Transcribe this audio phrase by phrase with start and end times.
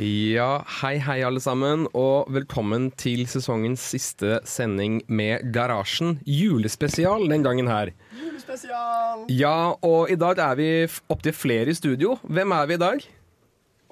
[0.00, 6.16] Ja, hei hei alle sammen, og velkommen til sesongens siste sending med Garasjen.
[6.26, 7.92] Julespesial den gangen her.
[8.18, 9.22] Julespesial!
[9.30, 10.68] Ja, og i dag er vi
[11.14, 12.16] opptil flere i studio.
[12.26, 13.04] Hvem er vi i dag?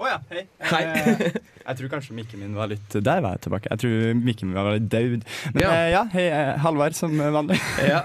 [0.02, 0.42] Å ja, hei.
[0.73, 0.80] Hei.
[0.91, 1.37] Eh,
[1.69, 3.70] jeg tror kanskje mikken min var litt Der var jeg tilbake.
[3.70, 5.28] Jeg tror mikken min var litt daud.
[5.55, 5.70] Men Ja.
[5.77, 7.61] ja, ja hei, eh, Halvard som vanlig.
[7.92, 8.00] Ja.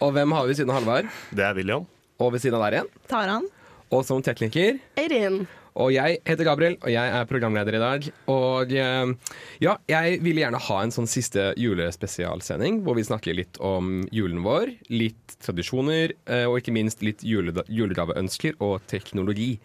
[0.00, 1.12] Og hvem har vi ved siden av Halvard?
[1.34, 1.84] Det er William.
[2.22, 2.88] Og ved siden av der igjen?
[3.10, 3.44] Taran.
[3.92, 4.78] Og som tekniker.
[4.96, 5.42] Eirin.
[5.74, 8.04] Og jeg heter Gabriel, og jeg er programleder i dag.
[8.30, 9.32] Og eh,
[9.64, 14.44] ja, jeg ville gjerne ha en sånn siste julespesialsending hvor vi snakker litt om julen
[14.46, 19.56] vår, litt tradisjoner, eh, og ikke minst litt julegaveønsker og teknologi.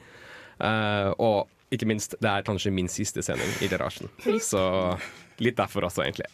[0.58, 4.09] Eh, og ikke minst, det er kanskje min siste sending i garasjen.
[4.42, 4.64] Så
[5.38, 6.26] litt derfor også, egentlig.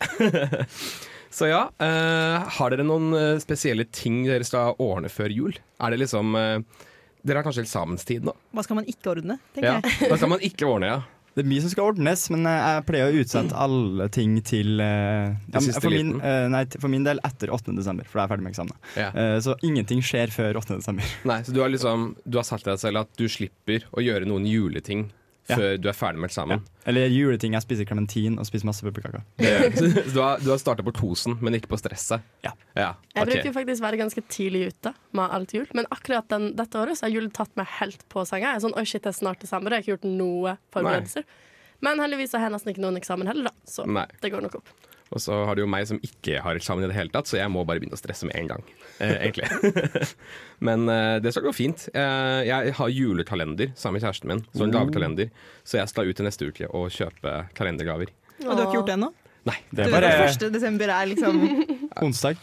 [1.35, 3.11] Så ja, uh, har dere noen
[3.43, 5.57] spesielle ting dere skal ordne før jul?
[5.83, 6.85] Er det liksom eh,
[7.25, 8.35] Dere har kanskje eksamenstid nå?
[8.53, 10.09] Hva skal man ikke ordne, tenker Ja, jeg.
[10.11, 11.03] Hva skal man ikke ordne, ja.
[11.35, 14.79] Det er mye som skal ordnes, men eh, jeg pleier å utsette alle ting til
[14.79, 17.73] uh, ja, for, min, eh, nei, for min del etter 8.
[17.75, 18.77] desember, for da er jeg ferdig med eksamen.
[18.95, 19.09] Ja.
[19.11, 20.77] Uh, så ingenting skjer før 8.
[20.79, 21.11] desember.
[21.27, 24.05] Nei, så du har liksom Du har sagt til deg selv at du slipper å
[24.05, 25.09] gjøre noen juleting
[25.45, 25.59] Ja.
[25.59, 26.61] før du er ferdig med eksamen.
[26.89, 27.53] Eller juleting.
[27.53, 29.21] Jeg spiser klementin og spiser masse pepperkaker.
[30.15, 32.23] Du har, du har starta på Tosen, men ikke på stresset?
[32.45, 32.55] Ja.
[32.73, 36.53] ja Jeg bruker bruker faktisk være ganske tidlig ute med alt jul, men akkurat den,
[36.57, 38.55] dette året så har jul tatt meg helt på senga.
[38.55, 41.27] Jeg er sånn, oi shit, det er snart desember, jeg har ikke gjort noe forberedelser.
[41.85, 44.07] Men heldigvis har jeg nesten ikke noen eksamen heller, da, så Nei.
[44.23, 44.73] det går nok opp.
[45.13, 47.37] Og så har du jo meg som ikke har eksamen i det hele tatt, så
[47.37, 48.63] jeg må bare begynne å stresse med en gang.
[48.97, 50.07] Eh, egentlig.
[50.67, 51.87] men eh, det skal gå fint.
[51.93, 55.29] Eh, jeg har julekalender sammen med kjæresten min, så en gavekalender.
[55.63, 58.11] Så jeg skal ut til neste uke og kjøpe kalendergaver.
[58.41, 59.13] Og du har ikke gjort det ennå?
[59.45, 59.59] Nei.
[59.69, 60.47] Det er bare 1.
[60.49, 61.43] desember er liksom
[62.03, 62.41] onsdag.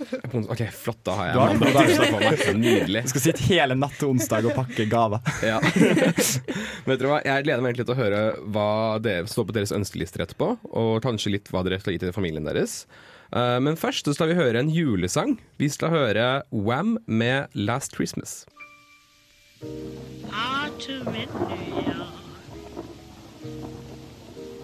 [0.49, 1.01] OK, flott.
[1.05, 2.43] Da har jeg Du har mandag på meg.
[2.63, 3.03] Nydelig.
[3.05, 5.21] Du skal sitte hele natt til onsdag og pakke gaver.
[5.53, 5.59] Ja.
[5.63, 8.21] Vet dere hva, Jeg gleder meg egentlig til å høre
[8.55, 8.69] hva
[9.03, 12.47] dere står på deres ønskelister etterpå, og kanskje litt hva dere skal gi til familien
[12.47, 12.85] deres.
[13.35, 15.37] Eh, men først så skal vi høre en julesang.
[15.61, 18.45] Vi skal høre Wham med 'Last Christmas'.
[20.33, 22.19] Ah, to New York.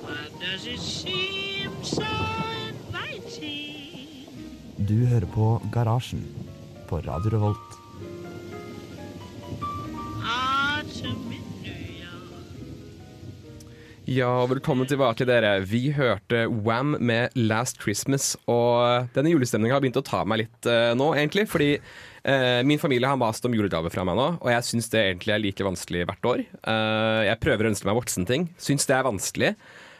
[0.02, 2.37] Why does it seem so?
[4.88, 6.22] Du hører på Garasjen
[6.88, 7.74] på Radio Revolt.
[14.08, 15.58] Ja, velkommen tilbake, dere.
[15.60, 18.30] Vi hørte Wham med 'Last Christmas'.
[18.48, 21.44] Og denne julestemninga har begynt å ta meg litt uh, nå, egentlig.
[21.52, 25.04] Fordi uh, min familie har mast om julegave fra meg nå, og jeg syns det
[25.04, 26.46] egentlig er like vanskelig hvert år.
[26.64, 28.48] Uh, jeg prøver å ønske meg voksenting.
[28.56, 29.52] Syns det er vanskelig.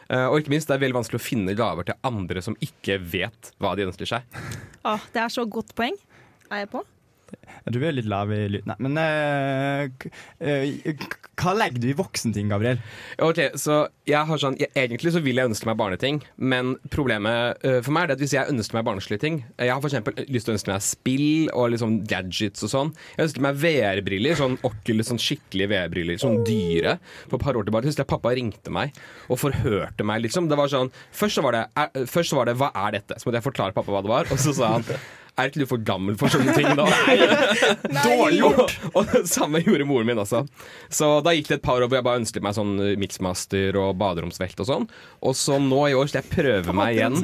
[0.09, 3.51] Og ikke minst det er veldig vanskelig å finne gaver til andre som ikke vet
[3.61, 4.39] hva de ønsker seg.
[4.85, 5.95] Åh, Det er så godt poeng.
[6.51, 6.85] Er jeg på?
[7.69, 8.67] Vi er litt lav i lyd.
[8.69, 9.89] Nei, men uh,
[11.39, 12.81] hva legger du i voksenting, Gabriel?
[13.23, 17.61] Ok, så jeg har sånn jeg, Egentlig så vil jeg ønske meg barneting, men problemet
[17.65, 20.49] uh, for meg er at hvis jeg ønsker meg barnslige ting Jeg har eksempel lyst
[20.49, 22.95] til å ønske meg spill og liksom gadgets og sånn.
[23.17, 26.97] Jeg ønsker meg VR-briller, sånn Oculus, sånn skikkelige VR-briller, sånn dyre.
[27.29, 28.97] For et par år tilbake husker jeg pappa ringte meg
[29.29, 30.51] og forhørte meg, liksom.
[30.51, 33.19] Det var sånn Først så var det, er, først så var det 'hva er dette?'
[33.19, 34.85] Så måtte jeg forklare pappa hva det var, og så sa han
[35.39, 36.87] er ikke du for gammel for sånne ting da?
[38.09, 38.75] Dårlig gjort!
[38.93, 40.45] Og, det samme gjorde moren min også.
[40.93, 43.97] Så da gikk det et par år hvor jeg bare ønsket meg sånn mixmaster og
[44.01, 44.89] baderomsvekt og sånn.
[45.23, 47.19] Og så nå i år skal jeg prøve meg igjen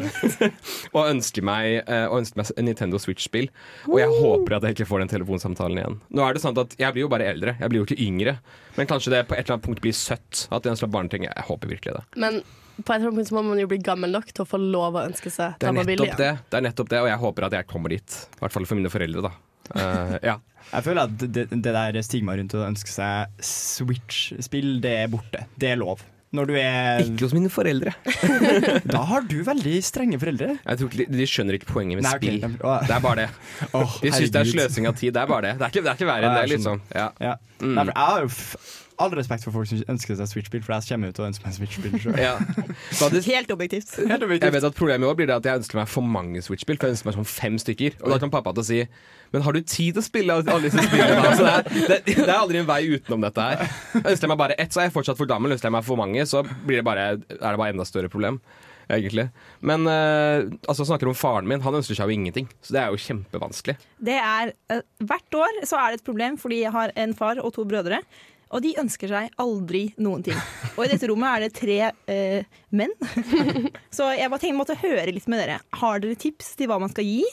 [0.97, 3.51] og ønske meg, eh, og ønske meg en Nintendo Switch-spill.
[3.91, 6.01] Og jeg håper at jeg ikke får den telefonsamtalen igjen.
[6.15, 8.39] Nå er det sånn at Jeg blir jo bare eldre, jeg blir jo ikke yngre.
[8.79, 11.27] Men kanskje det på et eller annet punkt blir søtt at ønsker meg barneting.
[11.29, 12.05] Jeg håper virkelig det.
[12.21, 12.43] Men
[12.77, 14.59] på et eller annet punkt så må man jo bli gammel nok til å få
[14.61, 17.03] lov å ønske seg Det det er man vil nettopp det, det er nettopp det,
[17.05, 18.17] og jeg håper at jeg kommer dit.
[18.35, 19.35] I hvert fall for mine foreldre, da.
[19.75, 20.39] Uh, ja.
[20.73, 25.47] Jeg føler at det, det der stigmaet rundt å ønske seg Switch-spill, det er borte.
[25.61, 26.03] Det er lov.
[26.35, 27.93] Når du er Ikke hos mine foreldre.
[28.95, 30.57] Da har du veldig strenge foreldre.
[30.59, 32.41] Jeg tror ikke de, de skjønner ikke poenget med Nei, spill.
[32.43, 32.89] Okay.
[32.89, 33.29] Det er bare det.
[33.71, 35.15] Oh, De syns det er sløsing av tid.
[35.15, 35.53] Det er bare det.
[35.61, 36.83] Det er ikke, det er ikke verre enn det, liksom.
[36.91, 37.07] Ja.
[37.23, 37.37] Ja.
[37.61, 37.77] Mm.
[37.77, 38.33] Nei, for jeg har jo
[39.03, 41.57] all respekt for folk som ønsker seg Switch-spill, for jeg kommer ut og ønsker meg
[41.57, 42.19] Switch-spill sjøl.
[42.21, 42.35] Ja.
[42.41, 43.95] Helt, objektivt.
[43.99, 44.47] Helt objektivt.
[44.47, 46.79] jeg vet at Problemet blir det at jeg ønsker meg for mange Switch-spill.
[46.81, 48.81] For jeg ønsker meg sånn fem stykker Og da kan pappa til å si
[49.35, 51.33] Men har du tid til å spille alle disse spillene?
[51.39, 53.65] Så det, er, det, det er aldri en vei utenom dette her.
[54.03, 55.55] Ønsker jeg meg bare ett, så er jeg fortsatt for gammel.
[55.57, 58.39] Ønsker jeg meg for mange, så blir det bare, er det bare enda større problem.
[58.89, 59.29] egentlig.
[59.65, 61.63] Men uh, altså snakker om faren min.
[61.65, 62.51] Han ønsker seg jo ingenting.
[62.65, 63.77] Så det er jo kjempevanskelig.
[64.05, 67.41] Det er, uh, hvert år så er det et problem, fordi jeg har en far
[67.43, 68.03] og to brødre.
[68.55, 70.39] Og de ønsker seg aldri noen ting.
[70.77, 71.79] Og i dette rommet er det tre
[72.11, 72.93] eh, menn.
[73.97, 75.59] så jeg bare tenkte, måtte høre litt med dere.
[75.81, 77.25] Har dere tips til hva man skal gi?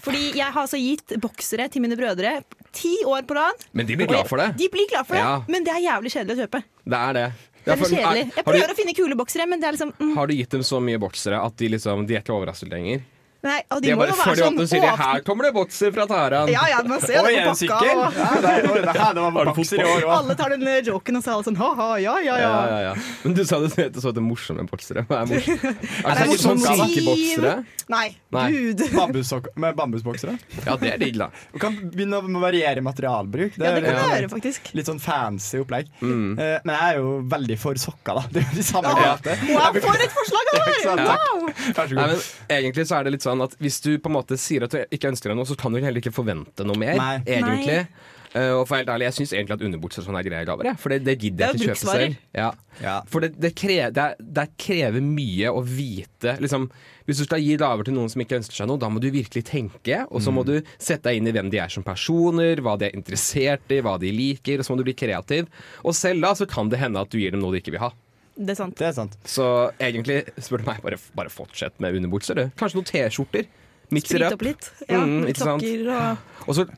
[0.00, 2.40] Fordi jeg har altså gitt boksere til mine brødre
[2.74, 3.62] ti år på rad.
[3.76, 4.50] Men de blir glad for det.
[4.58, 5.38] De blir glad for det, Ja.
[5.50, 6.62] men det er jævlig kjedelig å kjøpe.
[6.84, 7.24] Det er det.
[7.60, 8.26] Det er kjedelig.
[8.36, 10.54] Jeg prøver du, å finne kule boksere, men det er liksom mm, har du gitt
[10.56, 13.02] dem så mye boksere at de liksom De er ikke overrasket lenger?
[13.42, 15.20] Nei, og De, de er må bare jo være de sånn åpner, sier åpne- 'her
[15.24, 16.50] kommer det botser fra Taran'.
[16.52, 17.78] Ja, ja, man ser Oi, det en på sykkel!
[17.80, 18.04] pakka.
[18.04, 21.16] Og Ja, det, oi, det, her, det var bokser i år alle tar den joken,
[21.16, 22.66] og så er alle sånn ha-ha, ja, ja, Ja, ja.
[22.68, 22.94] ja, ja.
[23.24, 25.06] Men du sa det så etter morsomme boksere.
[25.08, 25.64] Hva er morsomt?
[25.64, 27.64] Er Er det det ikke sånn morsomt, da?
[27.88, 28.50] Nei, Nei.
[28.52, 28.80] gud.
[29.56, 30.36] Med bambusboksere.
[30.66, 31.30] Ja, det er digg, da.
[31.52, 33.56] Du kan begynne å variere materialbruk.
[33.56, 34.74] Ja, det kan er- du gjøre, faktisk.
[34.74, 35.88] Litt sånn fancy opplegg.
[36.02, 36.36] Mm.
[36.38, 38.22] Uh, men jeg er jo veldig for sokker, da.
[38.30, 39.16] Det er jo de samme Ja.
[39.16, 39.56] greiene.
[39.56, 40.60] Wow, for et forslag av!
[40.60, 41.24] Takk.
[41.30, 41.48] Wow.
[41.50, 42.10] Vær så Nei, god.
[42.10, 42.20] men
[42.60, 44.80] egentlig så er det litt sånn at Hvis du på en måte sier at du
[44.90, 46.96] ikke ønsker deg noe, så kan du heller ikke forvente noe mer.
[46.98, 47.18] Nei.
[47.26, 47.86] Egentlig
[48.30, 50.62] Eh, og for helt ærlig, Jeg syns egentlig at underbukser og sånn er greie gaver.
[50.68, 50.74] Ja.
[50.78, 52.18] For det, det gidder jeg Det er ikke kjøpe selv.
[52.38, 52.50] Ja.
[52.78, 52.92] Ja.
[53.10, 56.68] For det, det, krever, det, er- det krever mye å vite liksom,
[57.08, 59.08] Hvis du skal gi gaver til noen som ikke ønsker seg noe, da må du
[59.10, 60.04] virkelig tenke.
[60.14, 62.86] Og så må du sette deg inn i hvem de er som personer, hva de
[62.86, 64.62] er interessert i, hva de liker.
[64.62, 65.50] Og så må du bli kreativ.
[65.82, 67.82] Og selv da så kan det hende at du gir dem noe de ikke vil
[67.82, 67.90] ha.
[68.36, 68.76] Det er sant.
[68.78, 69.16] Det er sant.
[69.28, 69.46] Så
[69.80, 72.34] egentlig, spør du meg, bare, bare fortsett med underbukser.
[72.38, 72.50] du.
[72.56, 73.46] Kanskje noen T-skjorter.
[73.90, 74.70] Mix it opp litt.
[74.88, 75.62] Ja, Mm, ikke sant?
[75.62, 76.68] sokker og Og så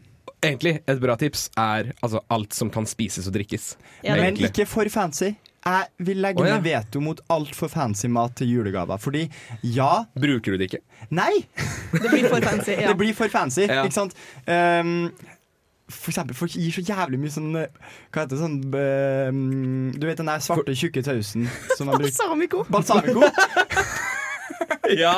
[0.43, 3.77] egentlig et bra tips er altså, alt som kan spises og drikkes.
[4.03, 5.35] Ja, Men ikke for fancy.
[5.63, 6.57] Jeg vil legge oh, ja.
[6.57, 8.99] ned veto mot altfor fancy mat til julegaver.
[8.99, 9.29] Fordi
[9.63, 10.81] ja Bruker du det ikke?
[11.15, 11.45] Nei!
[11.93, 12.73] Det blir for fancy.
[12.83, 12.89] Ja.
[12.89, 13.85] Det blir for fancy, Ja.
[13.85, 14.17] ikke sant?
[14.49, 15.13] Um,
[15.93, 17.81] for eksempel, folk gir så jævlig mye sånn eh,
[18.11, 21.47] Hva heter det sånn um, Du vet den der svarte, tjukke tausen
[21.77, 22.65] som man bruker Balsamico.
[22.73, 23.29] Balsamico?
[25.03, 25.15] Ja!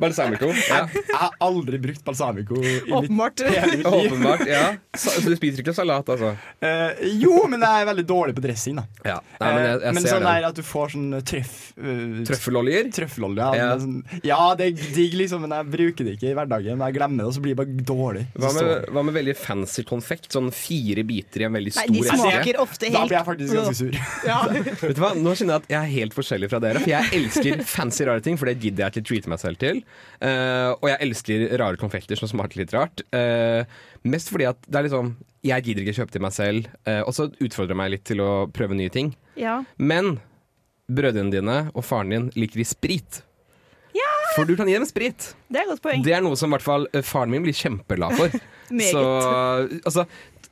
[0.00, 0.48] Balsamico.
[0.68, 0.80] Ja.
[0.94, 3.42] Jeg har aldri brukt balsamico i mitt Åpenbart.
[3.44, 4.12] hele mitt liv.
[4.12, 4.44] Åpenbart.
[4.48, 4.62] ja
[4.96, 6.32] Så, så du spiser ikke salat, altså?
[6.64, 8.84] Eh, jo, men jeg er veldig dårlig på dressing, da.
[9.06, 9.18] Ja.
[9.40, 10.34] Nei, men jeg, Eh, jeg men ser sånn det.
[10.38, 11.56] der at du får sånn trøff...
[11.78, 12.88] Uh, Trøffeloljer?
[12.96, 13.42] Trøffelolje.
[13.42, 13.68] Ja, Ja.
[13.76, 16.78] men sånn, ja, det er digg, liksom, men jeg bruker det ikke i hverdagen.
[16.80, 18.24] Men jeg glemmer det, og så blir det bare dårlig.
[18.38, 20.30] Hva med, hva med veldig fancy konfekt?
[20.34, 22.18] Sånn fire biter i en veldig Nei, stor de eske?
[22.22, 24.00] smaker ofte Da helt blir jeg faktisk ganske sur.
[24.28, 24.38] ja.
[24.88, 25.12] Vet du hva?
[25.18, 26.82] Nå kjenner jeg at jeg er helt forskjellig fra dere.
[26.84, 29.82] For jeg elsker fancy rare ting, for det gidder jeg ikke treate meg selv til.
[30.22, 33.02] Uh, og jeg elsker rare konfekter som smaker litt rart.
[33.12, 33.66] Uh,
[34.06, 35.16] mest fordi at det er liksom
[35.46, 36.66] Jeg gidder ikke kjøpe til meg selv.
[36.88, 39.14] uh, og så utfordrer jeg meg litt til å prøve nye ting.
[39.36, 39.62] ja.
[39.78, 40.18] Men
[40.88, 43.18] brødrene dine og faren din liker de sprit.
[43.92, 44.08] Ja!
[44.36, 45.34] For du kan gi dem sprit.
[45.52, 46.04] Det er et godt poeng.
[46.06, 48.32] Det er noe som i hvert fall faren min blir kjempeglad for.
[48.92, 49.02] Så
[49.84, 50.06] altså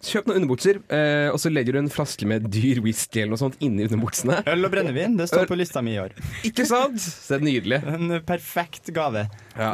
[0.07, 3.43] Kjøp noen underbukser, eh, og så legger du en flaske med dyr whisky eller noe
[3.43, 4.39] sånt inni underbuksene.
[4.53, 6.15] Øl og brennevin, det står på lista mi i år.
[6.47, 7.01] Ikke sant?
[7.03, 7.81] Så det er nydelig.
[7.97, 9.27] En perfekt gave.
[9.57, 9.73] Ja.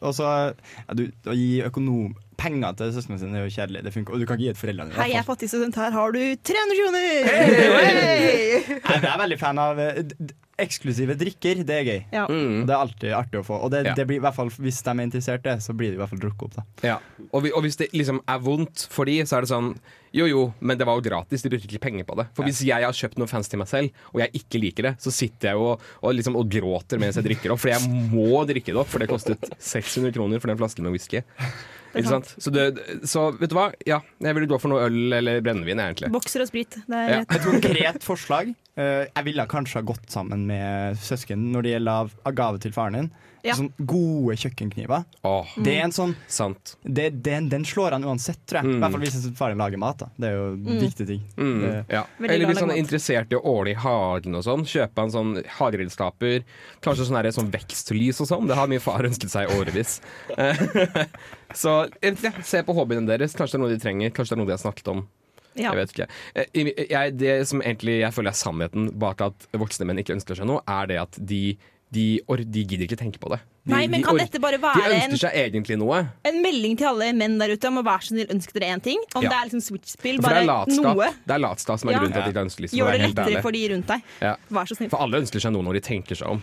[0.00, 3.84] Og så ja, du, Å gi økonom penger til søsknene sine er jo kjedelig.
[3.86, 4.94] Det funker, og du kan ikke gi et foreldrene.
[4.94, 5.76] i Hei, jeg er fattig student.
[5.76, 6.20] Her har du
[6.50, 7.32] 300 kroner!
[7.90, 8.78] Hey!
[8.80, 10.00] Jeg er veldig fan av eh,
[10.64, 11.62] eksklusive drikker.
[11.66, 12.00] Det er gøy.
[12.12, 12.26] Ja.
[12.30, 12.62] Mm.
[12.62, 13.58] Og Det er alltid artig å få.
[13.64, 13.94] Og det, Ja.
[13.94, 16.00] det blir i hvert fall, hvis de er interessert i det, så blir det i
[16.02, 16.54] hvert fall drukket opp.
[16.56, 16.98] da Ja.
[17.32, 19.74] Og, vi, og hvis det liksom er vondt for de, så er det sånn
[20.12, 21.42] Jo jo, men det var jo gratis.
[21.42, 22.26] De brukte ikke penger på det.
[22.34, 24.96] For hvis jeg har kjøpt noe fans til meg selv, og jeg ikke liker det,
[24.98, 27.60] så sitter jeg jo og, og, liksom, og gråter mens jeg drikker opp.
[27.62, 30.90] For jeg må drikke det opp, for det kostet 600 kroner for den flasken med
[30.98, 31.22] whisky.
[31.94, 32.34] Ikke sant?
[32.38, 32.64] Så, det,
[33.08, 33.70] så vet du hva?
[33.86, 36.10] Ja, jeg ville gå for noe øl eller brennevin, egentlig.
[36.14, 36.76] Bokser og sprit.
[36.86, 37.20] Det er Ja.
[37.26, 38.54] Et konkret forslag.
[38.78, 42.60] Uh, jeg ville kanskje ha gått sammen med søsken når det gjelder av, av gave
[42.62, 43.10] til faren din.
[43.42, 43.54] Ja.
[43.56, 45.04] Sånn gode kjøkkenkniver.
[45.24, 45.48] Oh.
[45.64, 46.74] Det er en sånn sant.
[46.84, 48.68] det, den, den slår han uansett, tror jeg.
[48.68, 48.80] I Mm.
[48.84, 49.98] hvert fall hvis faren lager mat.
[49.98, 51.22] da Det er jo en viktig ting.
[51.38, 52.02] Mm, Det- ja.
[52.20, 54.66] Eller hvis han er interessert i å ordne i hagen og sånn.
[54.68, 56.44] Kjøpe en sånn hageredskaper.
[56.82, 58.46] Kanskje sånn, her, sånn vekstlys og sånn.
[58.46, 60.00] Det har min far ønsket seg i årevis.
[61.50, 63.34] Eh, Så ja, se på hobbyene deres.
[63.34, 64.10] Kanskje det er noe de trenger.
[64.14, 65.04] Kanskje det er noe de har snakket om.
[65.58, 65.72] Ja.
[65.74, 66.08] Jeg vet ikke.
[66.38, 70.38] Eh, Jeg, det som egentlig jeg føler er sannheten bak at voksne menn ikke ønsker
[70.38, 71.56] seg noe, er det at de,
[71.90, 73.40] de, or, de gidder ikke tenke på det.
[73.66, 75.98] De, Nei, men de kan or- dette bare være de ønsker seg egentlig noe.
[76.24, 78.80] en melding til alle menn der ute om å være så snill ønsk dere én
[78.82, 79.02] ting?
[79.14, 79.28] Om Ja.
[79.28, 81.10] det er liksom switch-spill, bare noe.
[81.26, 83.42] det er latskap som er grunnen til at de ikke ønsker liksom, Gjør det lettere
[83.42, 84.02] for de rundt deg.
[84.22, 84.36] Ja.
[84.50, 84.88] Vær så snill.
[84.88, 86.42] For alle ønsker seg noe når de tenker seg om.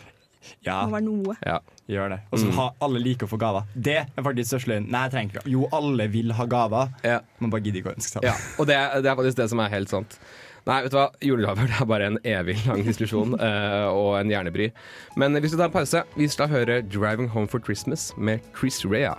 [0.65, 1.35] Ja, Det må være noe.
[1.45, 1.59] Ja.
[1.89, 2.19] gjør det.
[2.31, 2.51] Og så Mm.
[2.57, 3.63] ha alle liker å få gaver.
[3.75, 4.89] Det er faktisk største løgn.
[4.91, 7.19] Nei, jeg trenger ikke Jo, alle vil ha gaver, Ja.
[7.39, 8.27] man bare gidder ikke å ønske seg det.
[8.27, 10.19] Ja, og det, det er faktisk det som er helt sant.
[10.67, 14.71] Nei, vet du hva, julegaver er bare en evig lang diskusjon uh, og en hjernebry.
[15.15, 16.03] Men vi skal ta en pause.
[16.17, 19.15] Vi skal høre 'Driving Home for Christmas' med Chris Rea.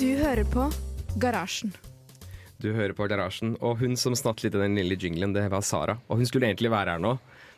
[0.00, 0.72] Du hører på
[1.18, 1.72] Garasjen.
[2.60, 5.64] Du hører på Garasjen, og hun som snatt litt i den lille jinglen, det var
[5.64, 5.96] Sara.
[6.12, 7.14] Og hun skulle egentlig være her nå,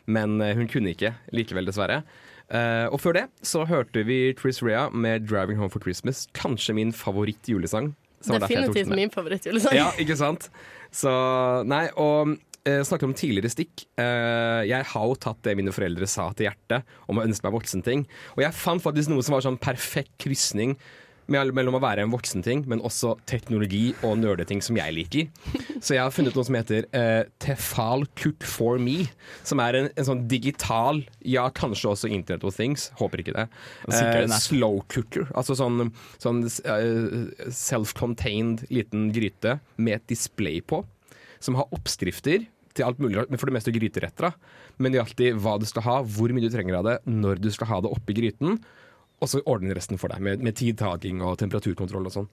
[0.07, 2.03] men eh, hun kunne ikke likevel, dessverre.
[2.53, 6.27] Uh, og før det så hørte vi Chris Rea med 'Driving Home for Christmas'.
[6.35, 7.93] Kanskje min favoritt-julesang.
[8.23, 9.75] Definitivt min favorittjulesang.
[9.75, 10.49] Ja, ikke sant?
[10.91, 11.11] Så
[11.67, 13.87] nei, og uh, snakker om tidligere stikk.
[13.99, 17.57] Uh, jeg har jo tatt det mine foreldre sa til hjertet om å ønske meg
[17.57, 18.05] voksenting.
[18.37, 20.77] Og jeg fant faktisk noe som var sånn perfekt krysning
[21.31, 25.29] mellom å være en voksenting, men også teknologi og nerdeting som jeg liker.
[25.79, 29.07] Så jeg har funnet noe som heter uh, Tefal Cook for me.
[29.47, 33.47] Som er en, en sånn digital, ja kanskje også Internet of Things, håper ikke det.
[34.35, 34.45] app.
[34.45, 35.29] slow cooker.
[35.37, 40.83] Altså sånn, sånn uh, self-contained liten gryte med et display på,
[41.43, 44.33] som har oppskrifter til alt mulig, men for det meste gryteretter.
[44.81, 47.41] Men det er alltid hva du skal ha, hvor mye du trenger av det, når
[47.43, 48.57] du skal ha det oppi gryten.
[49.23, 52.29] Og så ordner resten for deg, med, med tidtaking og temperaturkontroll og sånn.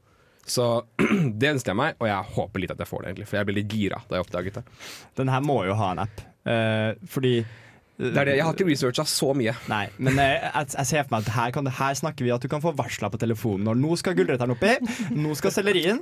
[0.50, 0.66] Så
[1.40, 3.28] det ønsker jeg meg, og jeg håper litt at jeg får det, egentlig.
[3.30, 4.64] For jeg ble litt gira da jeg oppdaget det.
[5.20, 6.22] Den her må jo ha en app.
[6.50, 7.34] Eh, fordi
[8.00, 9.52] Det er det, Jeg har ikke researcha så mye.
[9.68, 12.40] Nei, men eh, jeg, jeg ser for meg at her, kan, her snakker vi at
[12.40, 14.72] du kan få varsla på telefonen når nå skal gulrøttene oppi,
[15.20, 16.00] nå skal sellerien,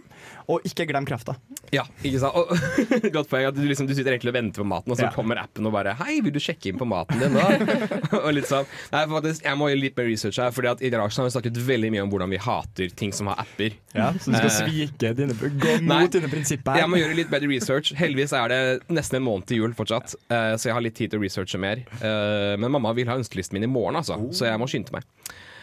[0.48, 1.34] og ikke glem krafta.
[1.74, 2.38] Ja, ikke sant?
[2.38, 2.52] Og,
[3.16, 3.48] godt poeng.
[3.50, 5.12] At du, liksom, du sitter egentlig og venter på maten, og så Ja.
[5.14, 7.48] kommer appen og bare 'Hei, vil du sjekke inn på maten din?' da?»
[8.24, 8.64] og litt sånn.
[8.92, 11.34] Nei, faktisk, jeg må gjøre litt mer research her, Fordi at i Garasjen har vi
[11.36, 13.74] snakket veldig mye om hvordan vi hater ting som har apper.
[13.94, 16.00] Ja, så du skal Eh, svike dine, gå Nei.
[16.04, 17.92] mot dine prinsipper Jeg må gjøre litt bedre research.
[17.98, 21.10] Heldigvis er det nesten en måned til jul fortsatt, eh, så jeg har litt tid
[21.10, 21.84] til å researche mer.
[21.99, 25.07] Eh, Men mamma vil ha ønskelisten min i morgen, altså, så jeg må skynde meg.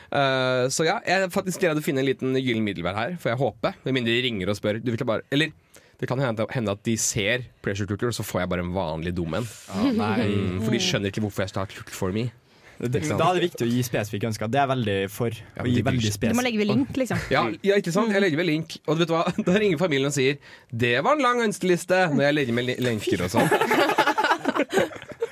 [0.05, 3.33] Uh, så ja, jeg faktisk faktisk greid å finne en liten gyllen middelvær her, får
[3.33, 3.71] jeg håpe.
[3.87, 4.77] Med mindre de ringer og spør.
[4.79, 5.51] Du vil ikke bare Eller
[5.99, 9.15] det kan hende at de ser pressure cooker, og så får jeg bare en vanlig
[9.15, 9.45] dum en.
[9.71, 12.27] Mm, for de skjønner ikke hvorfor jeg skal ha cook for me.
[12.75, 14.49] Da er det viktig å gi spesifikke ønsker.
[14.51, 15.31] Det er veldig for.
[15.31, 16.27] Ja, å gi veldig seg.
[16.33, 17.21] Du må legge ved link, liksom.
[17.31, 18.11] Ja, ja, ikke sant?
[18.11, 18.75] Jeg legger ved link.
[18.83, 19.23] Og vet du hva?
[19.47, 20.35] Da ringer familien og sier
[20.73, 23.47] 'Det var en lang ønskeliste', når jeg legger med lenker og sånn.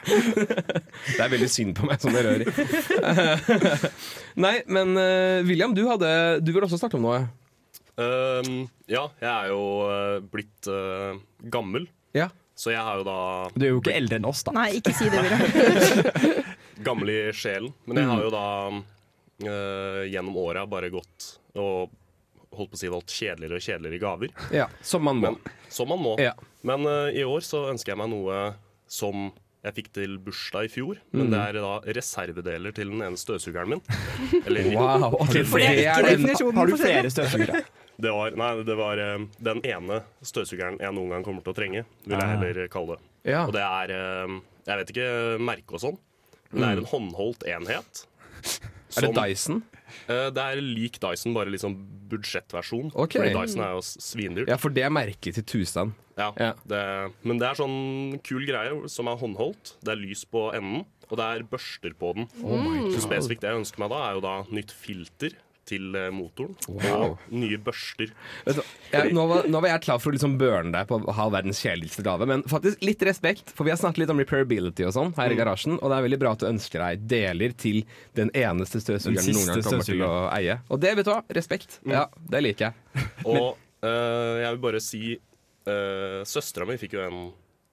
[0.03, 3.89] Det er veldig synd på meg som det rører i.
[4.43, 6.10] Nei, men eh, William, du, hadde,
[6.43, 7.22] du vil også snakke om noe.
[7.93, 11.13] Um, ja, jeg er jo eh, blitt uh,
[11.53, 11.86] gammel,
[12.17, 12.31] Ja.
[12.57, 13.17] så jeg har jo da
[13.53, 14.53] Du er jo ikke eldre enn oss, da.
[14.57, 16.39] Nei, ikke si det, William.
[16.88, 17.69] gammel i sjelen.
[17.86, 21.93] Men jeg har jo da uh, gjennom åra bare gått og
[22.53, 24.33] holdt på å si valgt kjedeligere og kjedeligere gaver.
[24.53, 24.67] ja.
[24.86, 25.29] Som man må.
[25.36, 26.15] Men, som man må.
[26.22, 26.33] Ja.
[26.65, 28.41] Men uh, i år så ønsker jeg meg noe
[28.89, 29.29] som
[29.63, 30.98] jeg fikk til bursdag i fjor.
[31.15, 33.82] Men det er da reservedeler til den ene støvsugeren min.
[34.46, 35.15] Eller Wow.
[35.24, 37.63] okay, For det er den- Har du flere støvsugere?
[38.03, 41.58] det var, nei, det var eh, den ene støvsugeren jeg noen gang kommer til å
[41.62, 42.34] trenge, vil jeg Ah.
[42.36, 43.03] heller kalle det.
[43.32, 43.46] Ja.
[43.48, 45.08] Og det er eh, Jeg vet ikke
[45.43, 45.98] merke og sånn,
[46.51, 48.05] men det er en håndholdt enhet.
[48.98, 49.63] Er det Dyson?
[50.08, 51.75] Eh, Det er lik Dyson, bare liksom
[52.12, 52.91] budsjettversjon.
[52.96, 53.22] Okay.
[53.32, 54.48] Fordi Dyson er jo svindyrt.
[54.51, 55.93] Ja, for det er merket til tusen.
[56.17, 56.51] Ja, Ja.
[56.70, 56.82] Det,
[57.24, 59.77] men det er sånn kul greie som er håndholdt.
[59.84, 62.29] Det er lys på enden, og det er børster på den.
[62.93, 65.34] Så spesifikt det jeg ønsker meg da, er jo da nytt filter
[65.67, 66.55] til eh, motoren.
[66.67, 67.03] Wow.
[67.13, 68.12] Og nye børster.
[68.43, 71.00] Vet du, jeg, nå, var, nå var jeg klar for å liksom burne deg på
[71.00, 74.20] å ha verdens kjedeligste gave, men faktisk litt respekt, for vi har snakket litt om
[74.20, 77.08] repairability og sånn her i garasjen, og det er veldig bra at du ønsker deg
[77.15, 77.84] deler til
[78.20, 80.60] den eneste støvsugeren Den du noen gang kommer til å eie.
[80.67, 81.79] Og det, vet du hva, respekt.
[81.88, 83.08] Ja, det liker jeg.
[83.32, 85.15] Og uh, jeg vil bare si
[85.70, 87.22] uh, Søstera mi fikk jo en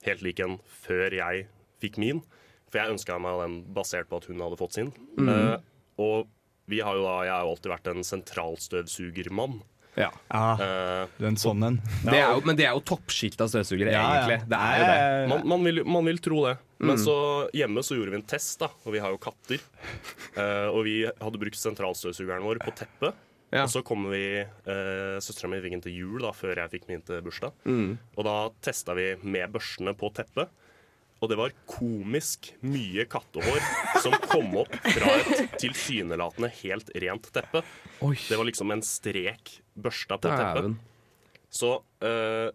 [0.07, 1.47] helt lik en før jeg
[1.83, 2.23] fikk min.
[2.71, 4.93] For jeg ønska meg den basert på at hun hadde fått sin.
[5.19, 5.57] Eh,
[5.99, 6.29] og
[6.71, 9.59] vi har jo da, jeg har jo alltid vært en sentralstøvsugermann.
[9.99, 10.13] Ja.
[10.31, 11.81] Ah, uh, du er en sånn en.
[12.07, 14.39] Men det er jo toppsjikt av støvsugere, egentlig.
[14.47, 15.01] Det er jo det.
[15.33, 16.55] man, man, vil, man vil tro det.
[16.81, 17.17] Men så
[17.53, 19.61] hjemme så gjorde vi en test, da, og vi har jo katter.
[20.39, 23.19] Uh, og vi hadde brukt sentralstøvsugeren vår på teppet.
[23.51, 23.65] Ja.
[23.67, 26.85] Og så kommer vi eh, Søstera mi fikk inn til jul da, før jeg fikk
[26.91, 27.53] min til bursdag.
[28.17, 30.53] Og da testa vi med børstene på teppet.
[31.21, 33.59] Og det var komisk mye kattehår
[34.01, 37.61] som kom opp fra et tilsynelatende helt rent teppe.
[38.07, 40.79] Oi, Det var liksom en strek børsta på teppet.
[41.53, 41.75] Så
[42.07, 42.49] eh,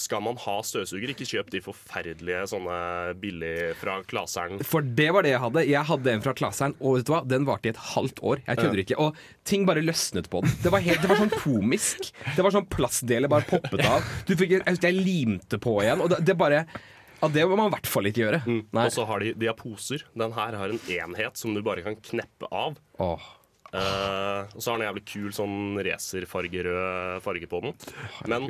[0.00, 2.76] skal man ha støvsuger, ikke kjøp de forferdelige sånne
[3.20, 4.62] billig fra Klaseren.
[4.66, 5.64] For det var det jeg hadde.
[5.68, 7.22] Jeg hadde en fra Klaseren, og vet du hva?
[7.30, 8.44] den varte i et halvt år.
[8.46, 8.98] Jeg kødder ikke.
[9.00, 10.54] Og ting bare løsnet på den.
[10.64, 12.10] Det var, helt, det var sånn komisk.
[12.36, 14.06] Det var sånn plastdeler bare poppet av.
[14.28, 16.64] Du fikk, jeg husker jeg limte på igjen, og det, det bare
[17.20, 18.40] ja, Det må man i hvert fall ikke gjøre.
[18.48, 18.62] Mm.
[18.72, 20.06] Og så har de, de har poser.
[20.16, 22.80] Den her har en enhet som du bare kan kneppe av.
[23.04, 23.28] Åh.
[23.70, 27.76] Eh, og så har den en jævlig kul sånn racerfargerød farge på den.
[28.30, 28.48] Men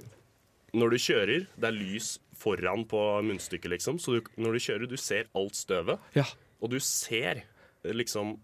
[0.77, 4.01] når du kjører, det er lys foran på munnstykket, liksom.
[4.01, 6.03] Så du, når du kjører, du ser alt støvet.
[6.17, 6.27] Ja.
[6.61, 8.39] Og du ser eh, liksom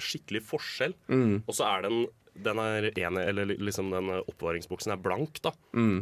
[0.00, 0.94] skikkelig forskjell.
[1.06, 1.42] Mm.
[1.44, 2.04] Og så er den
[2.34, 5.52] den er ene, eller liksom den oppvaringsboksen er blank, da.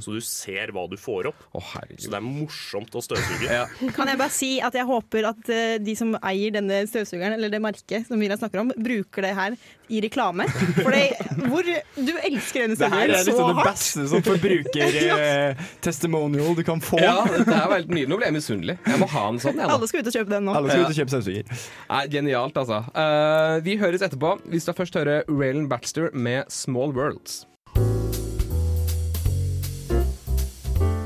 [0.03, 1.43] Så du ser hva du får opp.
[1.59, 1.75] Oh.
[1.93, 3.51] Så det er morsomt å støvsuge.
[3.53, 3.67] Ja.
[3.93, 7.53] Kan jeg bare si at jeg håper at eh, de som eier denne støvsugeren, eller
[7.53, 9.57] det merket som Miriam snakker om, bruker det her
[9.93, 10.45] i reklame.
[10.81, 11.03] For det,
[11.51, 16.65] hvor du elsker denne Det her Det er så liksom det beste sånn forbruker-testimonial du
[16.67, 16.97] kan få.
[17.03, 18.11] ja, dette er veldig nydelig.
[18.13, 18.77] Nå ble jeg misunnelig.
[18.89, 19.59] Jeg må ha en sånn.
[19.61, 19.69] Jeg.
[19.77, 20.53] Alle skal ut og kjøpe den nå.
[20.59, 21.45] Alle skal ut og kjøpe støvsuger.
[21.93, 22.79] Nei, genialt, altså.
[22.97, 24.31] Uh, vi høres etterpå.
[24.53, 27.35] Vi skal først høre Raylan Baxter med 'Small Worlds'.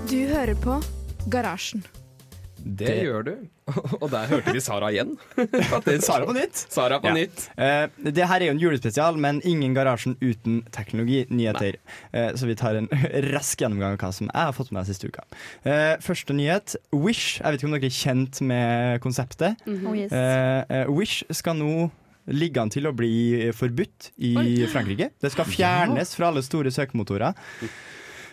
[0.06, 0.74] Du hører på
[1.30, 1.82] Garasjen.
[2.66, 3.34] Det, Det- gjør du.
[4.02, 5.12] Og der hørte vi Sara igjen.
[6.06, 6.60] Sara på nytt.
[6.70, 7.14] Sara på Ja.
[7.14, 7.44] nytt.
[7.58, 11.78] Uh, det her er jo en julespesial, men ingen Garasjen uten teknologinyheter.
[12.14, 12.88] Uh, så vi tar en
[13.34, 15.22] rask gjennomgang av hva som jeg har fått med meg siste uka.
[15.66, 16.76] Uh, første nyhet.
[16.94, 17.38] Wish.
[17.40, 19.62] Jeg vet ikke om dere er kjent med konseptet.
[19.66, 20.12] Mm -hmm.
[20.12, 21.90] Eh, eh, Wish skal nå
[22.26, 25.10] ligge an til å bli forbudt i Frankrike.
[25.22, 27.34] Det skal fjernes fra alle store søkemotorer.